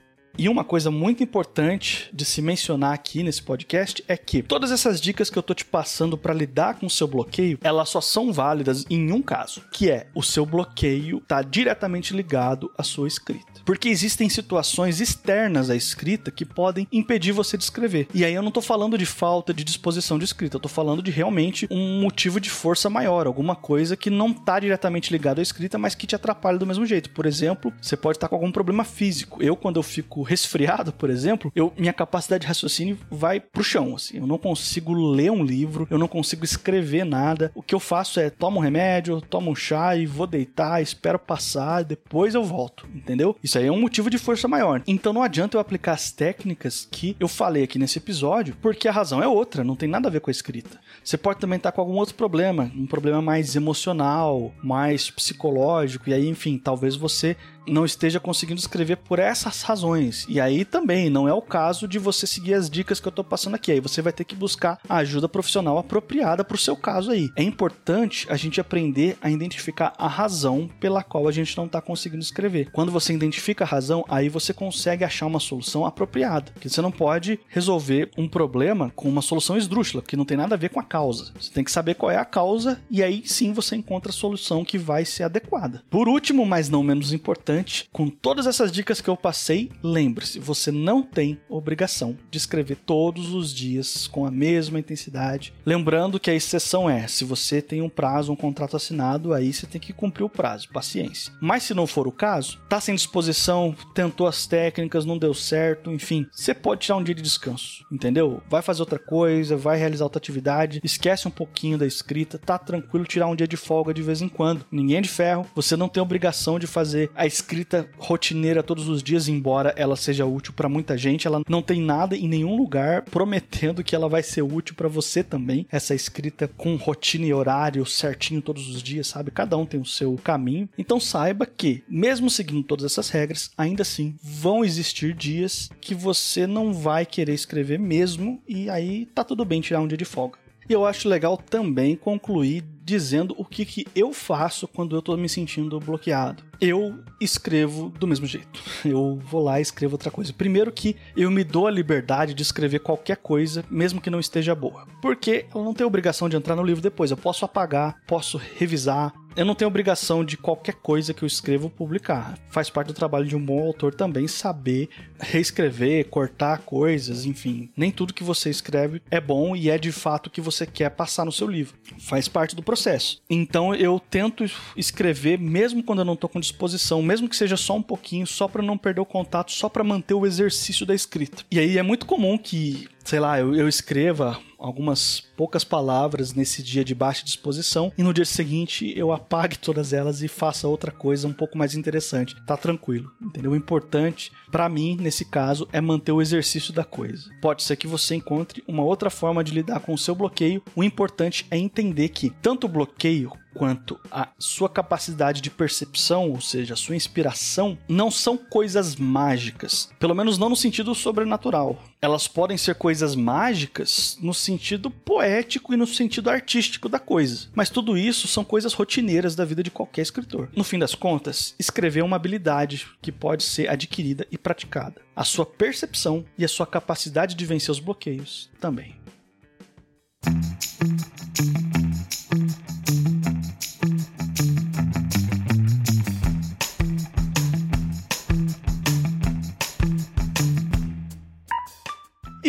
E 0.40 0.48
uma 0.48 0.62
coisa 0.62 0.88
muito 0.88 1.20
importante 1.20 2.08
de 2.12 2.24
se 2.24 2.40
mencionar 2.40 2.94
aqui 2.94 3.24
nesse 3.24 3.42
podcast 3.42 4.04
é 4.06 4.16
que 4.16 4.40
todas 4.40 4.70
essas 4.70 5.00
dicas 5.00 5.28
que 5.28 5.36
eu 5.36 5.42
tô 5.42 5.52
te 5.52 5.64
passando 5.64 6.16
para 6.16 6.32
lidar 6.32 6.78
com 6.78 6.86
o 6.86 6.90
seu 6.90 7.08
bloqueio, 7.08 7.58
elas 7.60 7.88
só 7.88 8.00
são 8.00 8.32
válidas 8.32 8.86
em 8.88 9.10
um 9.10 9.20
caso, 9.20 9.62
que 9.72 9.90
é 9.90 10.06
o 10.14 10.22
seu 10.22 10.46
bloqueio 10.46 11.20
tá 11.26 11.42
diretamente 11.42 12.14
ligado 12.14 12.70
à 12.78 12.84
sua 12.84 13.08
escrita. 13.08 13.60
Porque 13.64 13.88
existem 13.88 14.28
situações 14.28 15.00
externas 15.00 15.70
à 15.70 15.74
escrita 15.74 16.30
que 16.30 16.44
podem 16.44 16.86
impedir 16.92 17.32
você 17.32 17.56
de 17.56 17.64
escrever. 17.64 18.06
E 18.14 18.24
aí 18.24 18.32
eu 18.32 18.42
não 18.42 18.52
tô 18.52 18.62
falando 18.62 18.96
de 18.96 19.06
falta 19.06 19.52
de 19.52 19.64
disposição 19.64 20.20
de 20.20 20.24
escrita, 20.24 20.54
eu 20.54 20.60
tô 20.60 20.68
falando 20.68 21.02
de 21.02 21.10
realmente 21.10 21.66
um 21.68 22.00
motivo 22.00 22.40
de 22.40 22.48
força 22.48 22.88
maior, 22.88 23.26
alguma 23.26 23.56
coisa 23.56 23.96
que 23.96 24.08
não 24.08 24.32
tá 24.32 24.60
diretamente 24.60 25.10
ligado 25.10 25.40
à 25.40 25.42
escrita, 25.42 25.78
mas 25.78 25.96
que 25.96 26.06
te 26.06 26.14
atrapalha 26.14 26.58
do 26.58 26.66
mesmo 26.66 26.86
jeito. 26.86 27.10
Por 27.10 27.26
exemplo, 27.26 27.72
você 27.82 27.96
pode 27.96 28.18
estar 28.18 28.28
com 28.28 28.36
algum 28.36 28.52
problema 28.52 28.84
físico. 28.84 29.42
Eu 29.42 29.56
quando 29.56 29.78
eu 29.78 29.82
fico 29.82 30.27
resfriado, 30.28 30.92
por 30.92 31.08
exemplo, 31.08 31.50
eu, 31.56 31.72
minha 31.76 31.92
capacidade 31.92 32.42
de 32.42 32.46
raciocínio 32.46 32.98
vai 33.10 33.40
pro 33.40 33.64
chão, 33.64 33.94
assim. 33.96 34.18
Eu 34.18 34.26
não 34.26 34.36
consigo 34.36 34.92
ler 34.92 35.32
um 35.32 35.42
livro, 35.42 35.88
eu 35.90 35.96
não 35.98 36.06
consigo 36.06 36.44
escrever 36.44 37.04
nada. 37.04 37.50
O 37.54 37.62
que 37.62 37.74
eu 37.74 37.80
faço 37.80 38.20
é 38.20 38.28
tomo 38.28 38.58
um 38.58 38.62
remédio, 38.62 39.22
tomo 39.22 39.50
um 39.50 39.54
chá 39.54 39.96
e 39.96 40.04
vou 40.04 40.26
deitar, 40.26 40.82
espero 40.82 41.18
passar, 41.18 41.82
depois 41.82 42.34
eu 42.34 42.44
volto, 42.44 42.86
entendeu? 42.94 43.34
Isso 43.42 43.58
aí 43.58 43.66
é 43.66 43.72
um 43.72 43.80
motivo 43.80 44.10
de 44.10 44.18
força 44.18 44.46
maior. 44.46 44.82
Então 44.86 45.12
não 45.12 45.22
adianta 45.22 45.56
eu 45.56 45.60
aplicar 45.60 45.92
as 45.92 46.12
técnicas 46.12 46.86
que 46.90 47.16
eu 47.18 47.28
falei 47.28 47.62
aqui 47.62 47.78
nesse 47.78 47.98
episódio, 47.98 48.54
porque 48.60 48.86
a 48.86 48.92
razão 48.92 49.22
é 49.22 49.26
outra, 49.26 49.64
não 49.64 49.76
tem 49.76 49.88
nada 49.88 50.08
a 50.08 50.10
ver 50.10 50.20
com 50.20 50.30
a 50.30 50.32
escrita. 50.32 50.78
Você 51.02 51.16
pode 51.16 51.40
também 51.40 51.56
estar 51.56 51.72
com 51.72 51.80
algum 51.80 51.94
outro 51.94 52.14
problema, 52.14 52.70
um 52.76 52.86
problema 52.86 53.22
mais 53.22 53.56
emocional, 53.56 54.52
mais 54.62 55.10
psicológico, 55.10 56.10
e 56.10 56.12
aí, 56.12 56.28
enfim, 56.28 56.58
talvez 56.58 56.96
você 56.96 57.34
não 57.68 57.84
esteja 57.84 58.20
conseguindo 58.20 58.60
escrever 58.60 58.96
por 58.96 59.18
essas 59.18 59.62
razões. 59.62 60.26
E 60.28 60.40
aí 60.40 60.64
também 60.64 61.10
não 61.10 61.28
é 61.28 61.32
o 61.32 61.42
caso 61.42 61.86
de 61.86 61.98
você 61.98 62.26
seguir 62.26 62.54
as 62.54 62.68
dicas 62.68 63.00
que 63.00 63.08
eu 63.08 63.12
tô 63.12 63.24
passando 63.24 63.54
aqui. 63.54 63.72
Aí 63.72 63.80
você 63.80 64.02
vai 64.02 64.12
ter 64.12 64.24
que 64.24 64.34
buscar 64.34 64.78
a 64.88 64.96
ajuda 64.96 65.28
profissional 65.28 65.78
apropriada 65.78 66.44
para 66.44 66.54
o 66.54 66.58
seu 66.58 66.76
caso 66.76 67.10
aí. 67.10 67.30
É 67.36 67.42
importante 67.42 68.26
a 68.30 68.36
gente 68.36 68.60
aprender 68.60 69.16
a 69.20 69.30
identificar 69.30 69.92
a 69.96 70.08
razão 70.08 70.68
pela 70.80 71.02
qual 71.02 71.28
a 71.28 71.32
gente 71.32 71.56
não 71.56 71.66
está 71.66 71.80
conseguindo 71.80 72.22
escrever. 72.22 72.70
Quando 72.72 72.92
você 72.92 73.12
identifica 73.12 73.64
a 73.64 73.66
razão, 73.66 74.04
aí 74.08 74.28
você 74.28 74.52
consegue 74.52 75.04
achar 75.04 75.26
uma 75.26 75.40
solução 75.40 75.84
apropriada. 75.84 76.52
Porque 76.52 76.68
você 76.68 76.80
não 76.80 76.90
pode 76.90 77.38
resolver 77.48 78.10
um 78.16 78.28
problema 78.28 78.92
com 78.94 79.08
uma 79.08 79.22
solução 79.22 79.56
esdrúxula, 79.56 80.02
que 80.02 80.16
não 80.16 80.24
tem 80.24 80.36
nada 80.36 80.54
a 80.54 80.58
ver 80.58 80.70
com 80.70 80.80
a 80.80 80.84
causa. 80.84 81.32
Você 81.38 81.52
tem 81.52 81.64
que 81.64 81.72
saber 81.72 81.94
qual 81.94 82.10
é 82.10 82.16
a 82.16 82.24
causa 82.24 82.80
e 82.90 83.02
aí 83.02 83.22
sim 83.26 83.52
você 83.52 83.76
encontra 83.76 84.10
a 84.10 84.14
solução 84.14 84.64
que 84.64 84.78
vai 84.78 85.04
ser 85.04 85.24
adequada. 85.24 85.82
Por 85.90 86.08
último, 86.08 86.44
mas 86.46 86.68
não 86.68 86.82
menos 86.82 87.12
importante, 87.12 87.57
importante, 87.58 87.88
com 87.92 88.08
todas 88.08 88.46
essas 88.46 88.70
dicas 88.70 89.00
que 89.00 89.08
eu 89.08 89.16
passei, 89.16 89.70
lembre-se, 89.82 90.38
você 90.38 90.70
não 90.70 91.02
tem 91.02 91.40
obrigação 91.48 92.16
de 92.30 92.38
escrever 92.38 92.76
todos 92.76 93.32
os 93.32 93.52
dias 93.52 94.06
com 94.06 94.26
a 94.26 94.30
mesma 94.30 94.78
intensidade. 94.78 95.52
Lembrando 95.64 96.20
que 96.20 96.30
a 96.30 96.34
exceção 96.34 96.88
é, 96.88 97.06
se 97.06 97.24
você 97.24 97.60
tem 97.60 97.82
um 97.82 97.88
prazo, 97.88 98.32
um 98.32 98.36
contrato 98.36 98.76
assinado, 98.76 99.32
aí 99.32 99.52
você 99.52 99.66
tem 99.66 99.80
que 99.80 99.92
cumprir 99.92 100.24
o 100.24 100.28
prazo, 100.28 100.68
paciência. 100.68 101.32
Mas 101.40 101.64
se 101.64 101.74
não 101.74 101.86
for 101.86 102.06
o 102.06 102.12
caso, 102.12 102.58
tá 102.68 102.80
sem 102.80 102.94
disposição, 102.94 103.74
tentou 103.94 104.26
as 104.26 104.46
técnicas, 104.46 105.04
não 105.04 105.18
deu 105.18 105.34
certo, 105.34 105.92
enfim, 105.92 106.26
você 106.32 106.54
pode 106.54 106.82
tirar 106.82 106.96
um 106.96 107.04
dia 107.04 107.14
de 107.14 107.22
descanso, 107.22 107.84
entendeu? 107.90 108.42
Vai 108.48 108.62
fazer 108.62 108.82
outra 108.82 108.98
coisa, 108.98 109.56
vai 109.56 109.78
realizar 109.78 110.04
outra 110.04 110.18
atividade, 110.18 110.80
esquece 110.82 111.26
um 111.26 111.30
pouquinho 111.30 111.78
da 111.78 111.86
escrita, 111.86 112.38
tá 112.38 112.58
tranquilo 112.58 113.04
tirar 113.04 113.26
um 113.26 113.36
dia 113.36 113.48
de 113.48 113.56
folga 113.56 113.92
de 113.92 114.02
vez 114.02 114.22
em 114.22 114.28
quando. 114.28 114.64
Ninguém 114.70 114.98
é 114.98 115.00
de 115.00 115.08
ferro, 115.08 115.46
você 115.54 115.76
não 115.76 115.88
tem 115.88 116.02
obrigação 116.02 116.58
de 116.58 116.66
fazer 116.66 117.10
a 117.14 117.26
escrita 117.26 117.47
escrita 117.48 117.88
rotineira 117.96 118.62
todos 118.62 118.88
os 118.88 119.02
dias, 119.02 119.26
embora 119.26 119.72
ela 119.74 119.96
seja 119.96 120.26
útil 120.26 120.52
para 120.52 120.68
muita 120.68 120.98
gente, 120.98 121.26
ela 121.26 121.40
não 121.48 121.62
tem 121.62 121.80
nada 121.80 122.14
em 122.14 122.28
nenhum 122.28 122.54
lugar 122.54 123.02
prometendo 123.02 123.82
que 123.82 123.96
ela 123.96 124.06
vai 124.06 124.22
ser 124.22 124.42
útil 124.42 124.74
para 124.74 124.86
você 124.86 125.24
também. 125.24 125.66
Essa 125.70 125.94
escrita 125.94 126.46
com 126.46 126.76
rotina 126.76 127.24
e 127.24 127.32
horário 127.32 127.86
certinho 127.86 128.42
todos 128.42 128.68
os 128.68 128.82
dias, 128.82 129.06
sabe? 129.06 129.30
Cada 129.30 129.56
um 129.56 129.64
tem 129.64 129.80
o 129.80 129.86
seu 129.86 130.14
caminho. 130.22 130.68
Então 130.76 131.00
saiba 131.00 131.46
que, 131.46 131.82
mesmo 131.88 132.28
seguindo 132.28 132.62
todas 132.62 132.84
essas 132.84 133.08
regras, 133.08 133.50
ainda 133.56 133.80
assim 133.80 134.14
vão 134.22 134.62
existir 134.62 135.14
dias 135.14 135.70
que 135.80 135.94
você 135.94 136.46
não 136.46 136.74
vai 136.74 137.06
querer 137.06 137.32
escrever 137.32 137.78
mesmo 137.78 138.42
e 138.46 138.68
aí 138.68 139.06
tá 139.06 139.24
tudo 139.24 139.42
bem 139.46 139.62
tirar 139.62 139.80
um 139.80 139.88
dia 139.88 139.96
de 139.96 140.04
folga. 140.04 140.38
E 140.68 140.72
eu 140.72 140.84
acho 140.84 141.08
legal 141.08 141.36
também 141.36 141.96
concluir 141.96 142.62
dizendo 142.84 143.34
o 143.36 143.44
que, 143.44 143.64
que 143.64 143.86
eu 143.94 144.12
faço 144.12 144.66
quando 144.66 144.96
eu 144.96 145.02
tô 145.02 145.16
me 145.16 145.28
sentindo 145.28 145.78
bloqueado. 145.78 146.42
Eu 146.60 146.98
escrevo 147.20 147.90
do 147.90 148.06
mesmo 148.06 148.26
jeito. 148.26 148.62
Eu 148.84 149.18
vou 149.22 149.42
lá 149.42 149.58
e 149.58 149.62
escrevo 149.62 149.94
outra 149.94 150.10
coisa. 150.10 150.32
Primeiro 150.32 150.72
que 150.72 150.96
eu 151.16 151.30
me 151.30 151.44
dou 151.44 151.66
a 151.66 151.70
liberdade 151.70 152.32
de 152.34 152.42
escrever 152.42 152.80
qualquer 152.80 153.16
coisa, 153.16 153.64
mesmo 153.70 154.00
que 154.00 154.10
não 154.10 154.18
esteja 154.18 154.54
boa. 154.54 154.86
Porque 155.02 155.46
eu 155.54 155.62
não 155.62 155.74
tenho 155.74 155.86
obrigação 155.86 156.28
de 156.28 156.36
entrar 156.36 156.56
no 156.56 156.62
livro 156.62 156.82
depois. 156.82 157.10
Eu 157.10 157.16
posso 157.16 157.44
apagar, 157.44 158.00
posso 158.06 158.40
revisar, 158.56 159.12
Eu 159.38 159.44
não 159.44 159.54
tenho 159.54 159.68
obrigação 159.68 160.24
de 160.24 160.36
qualquer 160.36 160.74
coisa 160.74 161.14
que 161.14 161.22
eu 161.22 161.26
escrevo 161.28 161.70
publicar. 161.70 162.36
Faz 162.50 162.68
parte 162.68 162.88
do 162.88 162.92
trabalho 162.92 163.24
de 163.24 163.36
um 163.36 163.40
bom 163.40 163.64
autor 163.64 163.94
também 163.94 164.26
saber 164.26 164.88
reescrever, 165.16 166.08
cortar 166.08 166.58
coisas, 166.62 167.24
enfim. 167.24 167.70
Nem 167.76 167.92
tudo 167.92 168.12
que 168.12 168.24
você 168.24 168.50
escreve 168.50 169.00
é 169.08 169.20
bom 169.20 169.54
e 169.54 169.70
é 169.70 169.78
de 169.78 169.92
fato 169.92 170.26
o 170.26 170.30
que 170.30 170.40
você 170.40 170.66
quer 170.66 170.90
passar 170.90 171.24
no 171.24 171.30
seu 171.30 171.46
livro. 171.46 171.76
Faz 172.00 172.26
parte 172.26 172.56
do 172.56 172.64
processo. 172.64 173.22
Então 173.30 173.72
eu 173.72 174.00
tento 174.00 174.44
escrever 174.76 175.38
mesmo 175.38 175.84
quando 175.84 176.00
eu 176.00 176.04
não 176.04 176.14
estou 176.14 176.28
com 176.28 176.40
disposição, 176.40 177.00
mesmo 177.00 177.28
que 177.28 177.36
seja 177.36 177.56
só 177.56 177.76
um 177.76 177.82
pouquinho, 177.82 178.26
só 178.26 178.48
para 178.48 178.60
não 178.60 178.76
perder 178.76 179.02
o 179.02 179.06
contato, 179.06 179.52
só 179.52 179.68
para 179.68 179.84
manter 179.84 180.14
o 180.14 180.26
exercício 180.26 180.84
da 180.84 180.96
escrita. 180.96 181.44
E 181.48 181.60
aí 181.60 181.78
é 181.78 181.82
muito 181.84 182.06
comum 182.06 182.36
que 182.36 182.88
sei 183.08 183.20
lá, 183.20 183.40
eu, 183.40 183.54
eu 183.54 183.66
escreva 183.66 184.38
algumas 184.58 185.18
poucas 185.34 185.64
palavras 185.64 186.34
nesse 186.34 186.62
dia 186.62 186.84
de 186.84 186.94
baixa 186.94 187.24
disposição 187.24 187.90
e 187.96 188.02
no 188.02 188.12
dia 188.12 188.26
seguinte 188.26 188.92
eu 188.94 189.12
apague 189.12 189.56
todas 189.56 189.94
elas 189.94 190.20
e 190.20 190.28
faça 190.28 190.68
outra 190.68 190.92
coisa 190.92 191.26
um 191.26 191.32
pouco 191.32 191.56
mais 191.56 191.74
interessante. 191.74 192.36
Tá 192.44 192.54
tranquilo, 192.54 193.10
entendeu? 193.18 193.52
O 193.52 193.56
importante 193.56 194.30
para 194.52 194.68
mim 194.68 194.98
nesse 195.00 195.24
caso 195.24 195.66
é 195.72 195.80
manter 195.80 196.12
o 196.12 196.20
exercício 196.20 196.70
da 196.70 196.84
coisa. 196.84 197.30
Pode 197.40 197.62
ser 197.62 197.76
que 197.76 197.86
você 197.86 198.14
encontre 198.14 198.62
uma 198.68 198.82
outra 198.82 199.08
forma 199.08 199.42
de 199.42 199.54
lidar 199.54 199.80
com 199.80 199.94
o 199.94 199.98
seu 199.98 200.14
bloqueio. 200.14 200.62
O 200.76 200.84
importante 200.84 201.46
é 201.50 201.56
entender 201.56 202.10
que 202.10 202.28
tanto 202.42 202.66
o 202.66 202.68
bloqueio 202.70 203.32
quanto 203.58 203.98
a 204.10 204.28
sua 204.38 204.68
capacidade 204.68 205.40
de 205.40 205.50
percepção, 205.50 206.30
ou 206.30 206.40
seja, 206.40 206.76
sua 206.76 206.94
inspiração, 206.94 207.76
não 207.88 208.08
são 208.08 208.36
coisas 208.36 208.94
mágicas. 208.94 209.90
Pelo 209.98 210.14
menos 210.14 210.38
não 210.38 210.48
no 210.48 210.54
sentido 210.54 210.94
sobrenatural. 210.94 211.82
Elas 212.00 212.28
podem 212.28 212.56
ser 212.56 212.76
coisas 212.76 213.16
mágicas 213.16 214.16
no 214.22 214.32
sentido 214.32 214.88
poético 214.88 215.74
e 215.74 215.76
no 215.76 215.88
sentido 215.88 216.30
artístico 216.30 216.88
da 216.88 217.00
coisa. 217.00 217.48
Mas 217.52 217.68
tudo 217.68 217.98
isso 217.98 218.28
são 218.28 218.44
coisas 218.44 218.72
rotineiras 218.72 219.34
da 219.34 219.44
vida 219.44 219.62
de 219.62 219.72
qualquer 219.72 220.02
escritor. 220.02 220.48
No 220.54 220.62
fim 220.62 220.78
das 220.78 220.94
contas, 220.94 221.56
escrever 221.58 221.98
é 221.98 222.04
uma 222.04 222.14
habilidade 222.14 222.86
que 223.02 223.10
pode 223.10 223.42
ser 223.42 223.68
adquirida 223.68 224.24
e 224.30 224.38
praticada. 224.38 225.02
A 225.16 225.24
sua 225.24 225.44
percepção 225.44 226.24
e 226.38 226.44
a 226.44 226.48
sua 226.48 226.66
capacidade 226.66 227.34
de 227.34 227.44
vencer 227.44 227.72
os 227.72 227.80
bloqueios 227.80 228.48
também. 228.60 228.94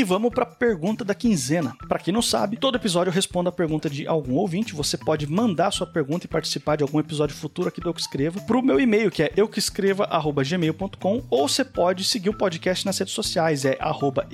Vamos 0.10 0.34
para 0.34 0.42
a 0.42 0.48
pergunta 0.48 1.06
da 1.06 1.14
quinzena. 1.14 1.76
Para 1.88 2.00
quem 2.00 2.12
não 2.12 2.22
sabe, 2.24 2.58
todo 2.58 2.76
episódio 2.76 3.12
eu 3.12 3.14
respondo 3.14 3.48
a 3.48 3.52
pergunta 3.52 3.88
de 3.88 4.08
algum 4.08 4.38
ouvinte. 4.38 4.74
Você 4.74 4.98
pode 4.98 5.28
mandar 5.28 5.70
sua 5.70 5.86
pergunta 5.86 6.26
e 6.26 6.28
participar 6.28 6.78
de 6.78 6.84
algum 6.84 7.00
episódio 7.00 7.36
futuro 7.36 7.68
aqui 7.68 7.80
do 7.80 7.90
Eu 7.90 7.94
Que 7.94 8.02
Escreva 8.02 8.42
pro 8.42 8.64
meu 8.64 8.80
e-mail, 8.80 9.12
que 9.12 9.22
é 9.22 9.32
euquescreva@gmail.com, 9.38 11.24
ou 11.30 11.48
você 11.48 11.64
pode 11.64 12.04
seguir 12.04 12.30
o 12.30 12.34
podcast 12.34 12.88
nas 12.88 12.98
redes 12.98 13.14
sociais, 13.14 13.66
é 13.66 13.78
arroba 13.80 14.28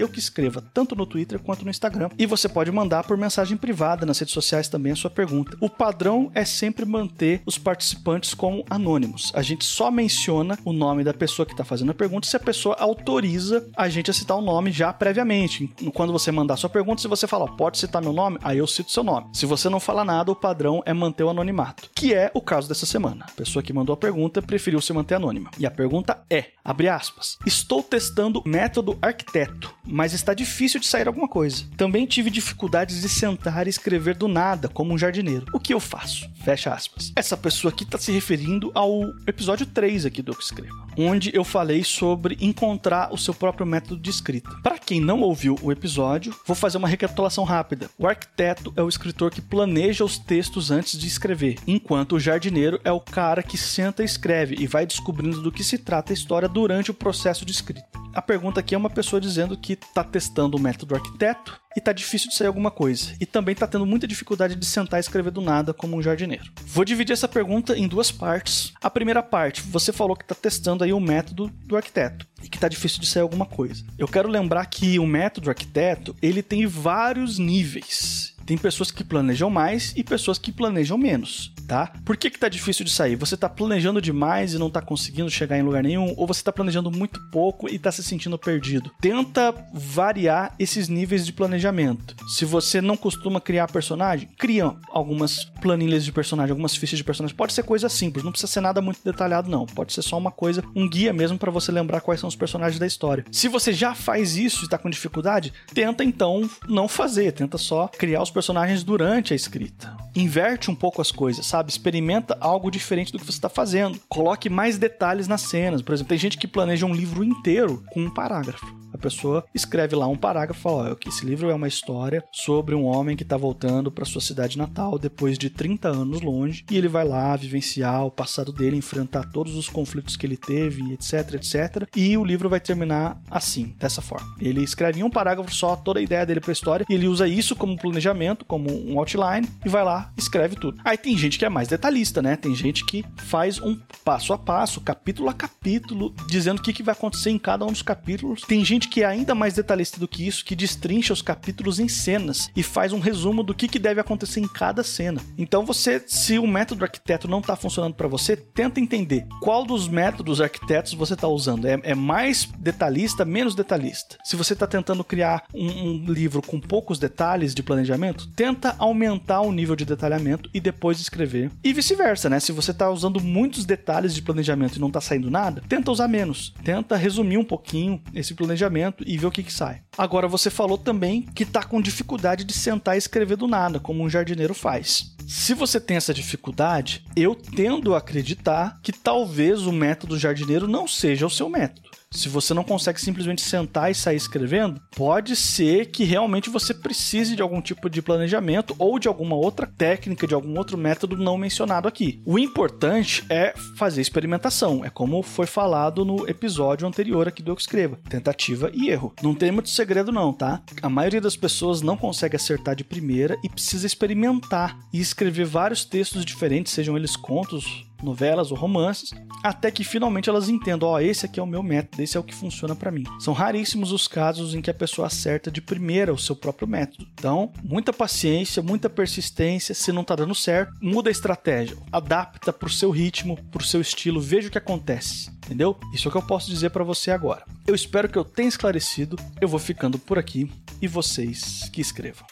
tanto 0.73 0.95
no 0.95 1.05
Twitter 1.05 1.39
quanto 1.39 1.65
no 1.65 1.71
Instagram. 1.71 2.09
E 2.17 2.25
você 2.25 2.47
pode 2.47 2.71
mandar 2.71 3.03
por 3.03 3.17
mensagem 3.17 3.57
privada 3.57 4.05
nas 4.05 4.17
redes 4.17 4.33
sociais 4.33 4.69
também 4.69 4.93
a 4.93 4.95
sua 4.95 5.09
pergunta. 5.09 5.57
O 5.59 5.69
padrão 5.69 6.31
é 6.33 6.45
sempre 6.45 6.85
manter 6.85 7.41
os 7.45 7.57
participantes 7.57 8.33
como 8.33 8.63
anônimos. 8.69 9.29
A 9.35 9.41
gente 9.41 9.65
só 9.65 9.91
menciona 9.91 10.57
o 10.63 10.71
nome 10.71 11.03
da 11.03 11.13
pessoa 11.13 11.45
que 11.45 11.51
está 11.51 11.65
fazendo 11.65 11.91
a 11.91 11.95
pergunta 11.95 12.27
se 12.27 12.37
a 12.37 12.39
pessoa 12.39 12.77
autoriza 12.79 13.67
a 13.75 13.89
gente 13.89 14.09
a 14.09 14.13
citar 14.13 14.37
o 14.37 14.41
nome 14.41 14.71
já 14.71 14.93
previamente 14.93 15.64
quando 15.93 16.13
você 16.13 16.31
mandar 16.31 16.57
sua 16.57 16.69
pergunta, 16.69 17.01
se 17.01 17.07
você 17.07 17.27
falar, 17.27 17.47
pode 17.53 17.77
citar 17.77 18.01
meu 18.01 18.13
nome, 18.13 18.37
aí 18.43 18.57
eu 18.57 18.67
cito 18.67 18.91
seu 18.91 19.03
nome. 19.03 19.27
Se 19.33 19.45
você 19.45 19.69
não 19.69 19.79
falar 19.79 20.05
nada, 20.05 20.31
o 20.31 20.35
padrão 20.35 20.81
é 20.85 20.93
manter 20.93 21.23
o 21.23 21.29
anonimato, 21.29 21.89
que 21.95 22.13
é 22.13 22.31
o 22.33 22.41
caso 22.41 22.67
dessa 22.67 22.85
semana. 22.85 23.25
A 23.27 23.31
pessoa 23.31 23.63
que 23.63 23.73
mandou 23.73 23.93
a 23.93 23.97
pergunta 23.97 24.41
preferiu 24.41 24.81
se 24.81 24.93
manter 24.93 25.15
anônima. 25.15 25.51
E 25.59 25.65
a 25.65 25.71
pergunta 25.71 26.19
é, 26.29 26.51
abre 26.63 26.89
aspas, 26.89 27.37
estou 27.45 27.81
testando 27.81 28.41
método 28.45 28.97
arquiteto, 29.01 29.73
mas 29.83 30.13
está 30.13 30.33
difícil 30.33 30.79
de 30.79 30.87
sair 30.87 31.07
alguma 31.07 31.27
coisa. 31.27 31.65
Também 31.77 32.05
tive 32.05 32.29
dificuldades 32.29 33.01
de 33.01 33.09
sentar 33.09 33.67
e 33.67 33.69
escrever 33.69 34.15
do 34.15 34.27
nada, 34.27 34.67
como 34.67 34.93
um 34.93 34.97
jardineiro. 34.97 35.45
O 35.53 35.59
que 35.59 35.73
eu 35.73 35.79
faço? 35.79 36.29
Fecha 36.43 36.73
aspas. 36.73 37.11
Essa 37.15 37.35
pessoa 37.35 37.71
aqui 37.71 37.83
está 37.83 37.97
se 37.97 38.11
referindo 38.11 38.71
ao 38.73 39.01
episódio 39.27 39.65
3 39.65 40.05
aqui 40.05 40.21
do 40.21 40.31
Eu 40.31 40.35
Que 40.35 40.43
Escreva, 40.43 40.87
onde 40.97 41.31
eu 41.33 41.43
falei 41.43 41.83
sobre 41.83 42.37
encontrar 42.39 43.13
o 43.13 43.17
seu 43.17 43.33
próprio 43.33 43.65
método 43.65 43.99
de 43.99 44.09
escrita. 44.09 44.49
Para 44.61 44.77
quem 44.77 44.99
não 44.99 45.21
ouviu 45.21 45.54
o 45.61 45.71
episódio, 45.71 46.35
vou 46.45 46.55
fazer 46.55 46.77
uma 46.77 46.87
recapitulação 46.87 47.43
rápida. 47.43 47.89
O 47.97 48.07
arquiteto 48.07 48.73
é 48.75 48.81
o 48.81 48.89
escritor 48.89 49.31
que 49.31 49.41
planeja 49.41 50.03
os 50.03 50.17
textos 50.17 50.71
antes 50.71 50.97
de 50.97 51.07
escrever, 51.07 51.57
enquanto 51.67 52.13
o 52.13 52.19
jardineiro 52.19 52.79
é 52.83 52.91
o 52.91 52.99
cara 52.99 53.43
que 53.43 53.57
senta 53.57 54.01
e 54.01 54.05
escreve 54.05 54.55
e 54.59 54.67
vai 54.67 54.85
descobrindo 54.85 55.41
do 55.41 55.51
que 55.51 55.63
se 55.63 55.77
trata 55.77 56.11
a 56.11 56.15
história 56.15 56.47
durante 56.47 56.91
o 56.91 56.93
processo 56.93 57.45
de 57.45 57.51
escrita. 57.51 58.05
A 58.15 58.21
pergunta 58.21 58.61
aqui 58.61 58.73
é 58.73 58.77
uma 58.77 58.89
pessoa 58.89 59.19
dizendo 59.19 59.57
que 59.57 59.73
está 59.73 60.01
testando 60.01 60.55
o 60.55 60.59
método 60.59 60.95
arquiteto 60.95 61.59
e 61.75 61.81
tá 61.81 61.91
difícil 61.91 62.29
de 62.29 62.35
sair 62.35 62.47
alguma 62.47 62.71
coisa. 62.71 63.13
E 63.19 63.25
também 63.25 63.53
tá 63.53 63.67
tendo 63.67 63.85
muita 63.85 64.07
dificuldade 64.07 64.55
de 64.55 64.65
sentar 64.65 64.99
e 64.99 65.01
escrever 65.01 65.31
do 65.31 65.41
nada 65.41 65.73
como 65.73 65.97
um 65.97 66.01
jardineiro. 66.01 66.45
Vou 66.65 66.85
dividir 66.85 67.11
essa 67.11 67.27
pergunta 67.27 67.77
em 67.77 67.89
duas 67.89 68.11
partes. 68.11 68.71
A 68.81 68.89
primeira 68.89 69.21
parte, 69.21 69.61
você 69.61 69.91
falou 69.91 70.15
que 70.15 70.23
tá 70.23 70.33
testando 70.33 70.85
aí 70.85 70.93
o 70.93 70.99
método 70.99 71.51
do 71.65 71.75
arquiteto 71.75 72.25
e 72.45 72.47
que 72.47 72.59
tá 72.59 72.67
difícil 72.67 73.01
de 73.01 73.07
sair 73.07 73.23
alguma 73.23 73.45
coisa. 73.45 73.83
Eu 73.97 74.07
quero 74.07 74.29
lembrar 74.29 74.63
que 74.67 74.99
o 74.99 75.07
método 75.07 75.49
arquiteto, 75.49 76.15
ele 76.21 76.43
tem 76.43 76.67
vários 76.67 77.39
níveis. 77.39 78.35
Tem 78.45 78.55
pessoas 78.55 78.91
que 78.91 79.03
planejam 79.03 79.49
mais 79.49 79.91
e 79.97 80.03
pessoas 80.03 80.37
que 80.37 80.51
planejam 80.51 80.95
menos, 80.95 81.51
tá? 81.65 81.91
Por 82.05 82.15
que 82.15 82.29
que 82.29 82.39
tá 82.39 82.47
difícil 82.47 82.85
de 82.85 82.91
sair? 82.91 83.15
Você 83.15 83.35
tá 83.35 83.49
planejando 83.49 84.01
demais 84.01 84.53
e 84.53 84.57
não 84.57 84.69
tá 84.69 84.81
conseguindo 84.81 85.29
chegar 85.29 85.57
em 85.57 85.63
lugar 85.63 85.83
nenhum? 85.83 86.13
Ou 86.17 86.27
você 86.27 86.43
tá 86.43 86.51
planejando 86.51 86.91
muito 86.91 87.19
pouco 87.29 87.69
e 87.69 87.77
tá 87.79 87.91
se 87.91 88.03
sentindo 88.03 88.37
perdido? 88.37 88.91
Tenta 89.01 89.53
variar 89.73 90.53
esses 90.59 90.87
níveis 90.87 91.25
de 91.25 91.33
planejamento. 91.33 92.15
Se 92.27 92.45
você 92.45 92.81
não 92.81 92.95
costuma 92.95 93.41
criar 93.41 93.71
personagem, 93.71 94.29
cria 94.37 94.73
algumas 94.89 95.45
planilhas 95.61 96.05
de 96.05 96.11
personagem, 96.11 96.51
algumas 96.51 96.75
fichas 96.75 96.97
de 96.97 97.03
personagem. 97.03 97.35
Pode 97.35 97.53
ser 97.53 97.63
coisa 97.63 97.89
simples, 97.89 98.23
não 98.23 98.31
precisa 98.31 98.51
ser 98.51 98.61
nada 98.61 98.81
muito 98.81 98.99
detalhado 99.03 99.49
não. 99.49 99.65
Pode 99.65 99.93
ser 99.93 100.01
só 100.01 100.17
uma 100.17 100.31
coisa, 100.31 100.63
um 100.75 100.89
guia 100.89 101.13
mesmo 101.13 101.37
para 101.37 101.51
você 101.51 101.71
lembrar 101.71 102.01
quais 102.01 102.19
são 102.19 102.27
os 102.27 102.35
personagens 102.35 102.79
da 102.79 102.87
história. 102.87 103.25
Se 103.31 103.47
você 103.47 103.73
já 103.73 103.93
faz 103.93 104.37
isso 104.37 104.65
e 104.65 104.69
tá 104.69 104.77
com 104.77 104.89
dificuldade, 104.89 105.53
tenta 105.73 106.03
então 106.03 106.49
não 106.67 106.87
fazer, 106.87 107.31
tenta 107.31 107.57
só 107.57 107.87
criar 107.87 108.21
os 108.21 108.31
personagens 108.31 108.83
durante 108.83 109.33
a 109.33 109.35
escrita. 109.35 109.95
Inverte 110.15 110.71
um 110.71 110.75
pouco 110.75 111.01
as 111.01 111.11
coisas, 111.11 111.45
sabe? 111.55 111.71
Experimenta 111.71 112.37
algo 112.41 112.69
diferente 112.69 113.11
do 113.11 113.19
que 113.19 113.25
você 113.25 113.31
está 113.31 113.49
fazendo. 113.49 113.99
Coloque 114.09 114.49
mais 114.49 114.77
detalhes 114.77 115.27
nas 115.27 115.41
cenas. 115.41 115.81
Por 115.81 115.93
exemplo, 115.93 116.09
tem 116.09 116.17
gente 116.17 116.37
que 116.37 116.47
planeja 116.47 116.85
um 116.85 116.93
livro 116.93 117.23
inteiro 117.23 117.83
com 117.91 118.01
um 118.01 118.13
parágrafo. 118.13 118.85
A 118.95 118.97
pessoa 118.97 119.45
escreve 119.53 119.93
lá 119.93 120.07
um 120.07 120.15
parágrafo 120.15 120.61
e 120.61 120.63
fala: 120.63 120.93
ó, 120.93 121.09
esse 121.09 121.25
livro 121.25 121.49
é 121.49 121.53
uma 121.53 121.67
história 121.67 122.23
sobre 122.31 122.73
um 122.73 122.85
homem 122.85 123.17
que 123.17 123.23
está 123.23 123.35
voltando 123.35 123.91
para 123.91 124.05
sua 124.05 124.21
cidade 124.21 124.57
natal 124.57 124.97
depois 124.97 125.37
de 125.37 125.49
30 125.49 125.89
anos 125.89 126.21
longe 126.21 126.63
e 126.71 126.77
ele 126.77 126.87
vai 126.87 127.05
lá 127.05 127.35
vivenciar 127.35 128.05
o 128.05 128.11
passado 128.11 128.53
dele, 128.53 128.77
enfrentar 128.77 129.29
todos 129.31 129.57
os 129.57 129.67
conflitos 129.67 130.15
que 130.15 130.25
ele 130.25 130.37
teve, 130.37 130.93
etc, 130.93 131.33
etc. 131.33 131.89
E 131.93 132.17
o 132.17 132.23
livro 132.23 132.47
vai 132.47 132.61
terminar 132.61 133.21
assim, 133.29 133.75
dessa 133.77 134.01
forma. 134.01 134.33
Ele 134.39 134.63
escreve 134.63 135.01
em 135.01 135.03
um 135.03 135.09
parágrafo 135.09 135.53
só 135.53 135.75
toda 135.75 135.99
a 135.99 136.03
ideia 136.03 136.25
dele 136.25 136.39
para 136.39 136.51
a 136.51 136.53
história 136.53 136.85
e 136.89 136.93
ele 136.93 137.09
usa 137.09 137.27
isso 137.27 137.53
como 137.53 137.77
planejamento, 137.77 138.45
como 138.45 138.71
um 138.71 138.97
outline 138.97 139.45
e 139.65 139.67
vai 139.67 139.83
lá, 139.83 140.13
escreve 140.17 140.55
tudo. 140.55 140.79
Aí 140.85 140.97
tem 140.97 141.17
gente 141.17 141.37
que 141.37 141.44
é 141.45 141.49
mais 141.49 141.67
detalhista, 141.67 142.21
né? 142.21 142.35
Tem 142.35 142.53
gente 142.55 142.85
que 142.85 143.05
faz 143.17 143.59
um 143.59 143.79
passo 144.03 144.33
a 144.33 144.37
passo, 144.37 144.81
capítulo 144.81 145.29
a 145.29 145.33
capítulo, 145.33 146.13
dizendo 146.27 146.59
o 146.59 146.61
que, 146.61 146.73
que 146.73 146.83
vai 146.83 146.93
acontecer 146.93 147.29
em 147.29 147.39
cada 147.39 147.65
um 147.65 147.71
dos 147.71 147.81
capítulos. 147.81 148.41
Tem 148.41 148.63
gente 148.63 148.87
que 148.87 149.03
é 149.03 149.05
ainda 149.05 149.35
mais 149.35 149.53
detalhista 149.53 149.99
do 149.99 150.07
que 150.07 150.27
isso, 150.27 150.43
que 150.43 150.55
destrincha 150.55 151.13
os 151.13 151.21
capítulos 151.21 151.79
em 151.79 151.87
cenas 151.87 152.49
e 152.55 152.63
faz 152.63 152.93
um 152.93 152.99
resumo 152.99 153.43
do 153.43 153.53
que, 153.53 153.67
que 153.67 153.79
deve 153.79 154.01
acontecer 154.01 154.39
em 154.39 154.47
cada 154.47 154.83
cena. 154.83 155.21
Então 155.37 155.65
você, 155.65 156.03
se 156.05 156.37
o 156.39 156.47
método 156.47 156.83
arquiteto 156.83 157.27
não 157.27 157.39
está 157.39 157.55
funcionando 157.55 157.93
para 157.93 158.07
você, 158.07 158.35
tenta 158.35 158.79
entender 158.79 159.27
qual 159.41 159.65
dos 159.65 159.87
métodos 159.87 160.41
arquitetos 160.41 160.93
você 160.93 161.13
está 161.13 161.27
usando. 161.27 161.67
É, 161.67 161.79
é, 161.83 161.95
mais 161.95 162.45
detalhista, 162.57 163.25
menos 163.25 163.55
detalhista. 163.55 164.17
Se 164.23 164.35
você 164.35 164.53
está 164.53 164.67
tentando 164.67 165.03
criar 165.03 165.43
um, 165.53 165.67
um 165.67 166.05
livro 166.05 166.41
com 166.41 166.59
poucos 166.59 166.99
detalhes 166.99 167.53
de 167.53 167.63
planejamento, 167.63 168.27
tenta 168.35 168.75
aumentar 168.77 169.41
o 169.41 169.51
nível 169.51 169.75
de 169.75 169.85
detalhamento 169.85 170.49
e 170.53 170.59
depois 170.59 170.99
escrever. 170.99 171.34
E 171.63 171.73
vice-versa, 171.73 172.29
né? 172.29 172.39
Se 172.39 172.51
você 172.51 172.71
está 172.71 172.89
usando 172.89 173.21
muitos 173.21 173.65
detalhes 173.65 174.13
de 174.13 174.21
planejamento 174.21 174.77
e 174.77 174.79
não 174.79 174.87
está 174.87 175.01
saindo 175.01 175.29
nada, 175.29 175.61
tenta 175.67 175.91
usar 175.91 176.07
menos. 176.07 176.53
Tenta 176.63 176.95
resumir 176.95 177.37
um 177.37 177.43
pouquinho 177.43 178.01
esse 178.13 178.33
planejamento 178.33 179.03
e 179.05 179.17
ver 179.17 179.27
o 179.27 179.31
que, 179.31 179.43
que 179.43 179.53
sai. 179.53 179.81
Agora, 179.97 180.27
você 180.27 180.49
falou 180.49 180.77
também 180.77 181.21
que 181.21 181.43
está 181.43 181.63
com 181.63 181.81
dificuldade 181.81 182.43
de 182.43 182.53
sentar 182.53 182.95
e 182.95 182.97
escrever 182.97 183.37
do 183.37 183.47
nada, 183.47 183.79
como 183.79 184.03
um 184.03 184.09
jardineiro 184.09 184.53
faz. 184.53 185.15
Se 185.27 185.53
você 185.53 185.79
tem 185.79 185.97
essa 185.97 186.13
dificuldade, 186.13 187.03
eu 187.15 187.33
tendo 187.33 187.95
a 187.95 187.97
acreditar 187.97 188.79
que 188.83 188.91
talvez 188.91 189.65
o 189.65 189.71
método 189.71 190.19
jardineiro 190.19 190.67
não 190.67 190.87
seja 190.87 191.25
o 191.25 191.29
seu 191.29 191.49
método. 191.49 191.89
Se 192.15 192.29
você 192.29 192.53
não 192.53 192.63
consegue 192.63 193.01
simplesmente 193.01 193.41
sentar 193.41 193.91
e 193.91 193.95
sair 193.95 194.15
escrevendo, 194.15 194.79
pode 194.95 195.35
ser 195.35 195.87
que 195.87 196.05
realmente 196.05 196.49
você 196.49 196.73
precise 196.73 197.35
de 197.35 197.41
algum 197.41 197.61
tipo 197.61 197.89
de 197.89 198.01
planejamento 198.01 198.73
ou 198.79 198.97
de 198.97 199.07
alguma 199.07 199.35
outra 199.35 199.67
técnica, 199.67 200.25
de 200.25 200.33
algum 200.33 200.57
outro 200.57 200.77
método 200.77 201.17
não 201.17 201.37
mencionado 201.37 201.89
aqui. 201.89 202.21
O 202.25 202.39
importante 202.39 203.25
é 203.29 203.53
fazer 203.75 204.01
experimentação. 204.01 204.85
É 204.85 204.89
como 204.89 205.21
foi 205.21 205.45
falado 205.45 206.05
no 206.05 206.27
episódio 206.29 206.87
anterior 206.87 207.27
aqui 207.27 207.43
do 207.43 207.51
Eu 207.51 207.55
Escreva: 207.55 207.99
tentativa 208.09 208.71
e 208.73 208.89
erro. 208.89 209.13
Não 209.21 209.35
tem 209.35 209.51
muito 209.51 209.69
segredo, 209.85 210.11
não, 210.11 210.33
tá? 210.33 210.63
A 210.81 210.89
maioria 210.89 211.21
das 211.21 211.37
pessoas 211.37 211.83
não 211.83 211.95
consegue 211.95 212.35
acertar 212.35 212.75
de 212.75 212.83
primeira 212.83 213.37
e 213.43 213.49
precisa 213.49 213.85
experimentar 213.85 214.75
e 214.91 214.99
escrever 214.99 215.45
vários 215.45 215.85
textos 215.85 216.25
diferentes, 216.25 216.73
sejam 216.73 216.97
eles 216.97 217.15
contos, 217.15 217.85
novelas 218.05 218.51
ou 218.51 218.57
romances, 218.57 219.09
até 219.43 219.69
que 219.69 219.83
finalmente 219.83 220.29
elas 220.29 220.47
entendam, 220.47 220.87
ó, 220.87 220.93
oh, 220.93 220.99
esse 220.99 221.25
aqui 221.25 221.39
é 221.39 221.43
o 221.43 221.47
meu 221.47 221.61
método, 221.61 222.01
esse 222.01 222.15
é 222.15 222.19
o 222.19 222.23
que 222.23 222.33
funciona 222.33 222.75
para 222.75 222.91
mim. 222.91 223.03
São 223.19 223.33
raríssimos 223.33 223.91
os 223.91 224.07
casos 224.07 224.53
em 224.53 224.61
que 224.61 224.69
a 224.69 224.73
pessoa 224.73 225.07
acerta 225.07 225.51
de 225.51 225.61
primeira 225.61 226.13
o 226.13 226.17
seu 226.17 226.35
próprio 226.35 226.67
método. 226.67 227.05
Então, 227.13 227.51
muita 227.63 227.91
paciência, 227.91 228.61
muita 228.61 228.89
persistência, 228.89 229.75
se 229.75 229.91
não 229.91 230.03
tá 230.03 230.15
dando 230.15 230.35
certo, 230.35 230.73
muda 230.81 231.09
a 231.09 231.11
estratégia, 231.11 231.75
adapta 231.91 232.53
pro 232.53 232.69
seu 232.69 232.91
ritmo, 232.91 233.37
pro 233.51 233.65
seu 233.65 233.81
estilo, 233.81 234.21
veja 234.21 234.47
o 234.47 234.51
que 234.51 234.57
acontece. 234.57 235.33
Entendeu? 235.45 235.77
Isso 235.93 236.07
é 236.07 236.09
o 236.09 236.11
que 236.11 236.17
eu 236.17 236.25
posso 236.25 236.49
dizer 236.49 236.71
para 236.71 236.83
você 236.83 237.11
agora. 237.11 237.43
Eu 237.67 237.75
espero 237.75 238.09
que 238.09 238.17
eu 238.17 238.25
tenha 238.25 238.49
esclarecido. 238.49 239.15
Eu 239.39 239.47
vou 239.47 239.59
ficando 239.59 239.99
por 239.99 240.17
aqui 240.17 240.51
e 240.81 240.87
vocês 240.87 241.69
que 241.71 241.81
escrevam. 241.81 242.25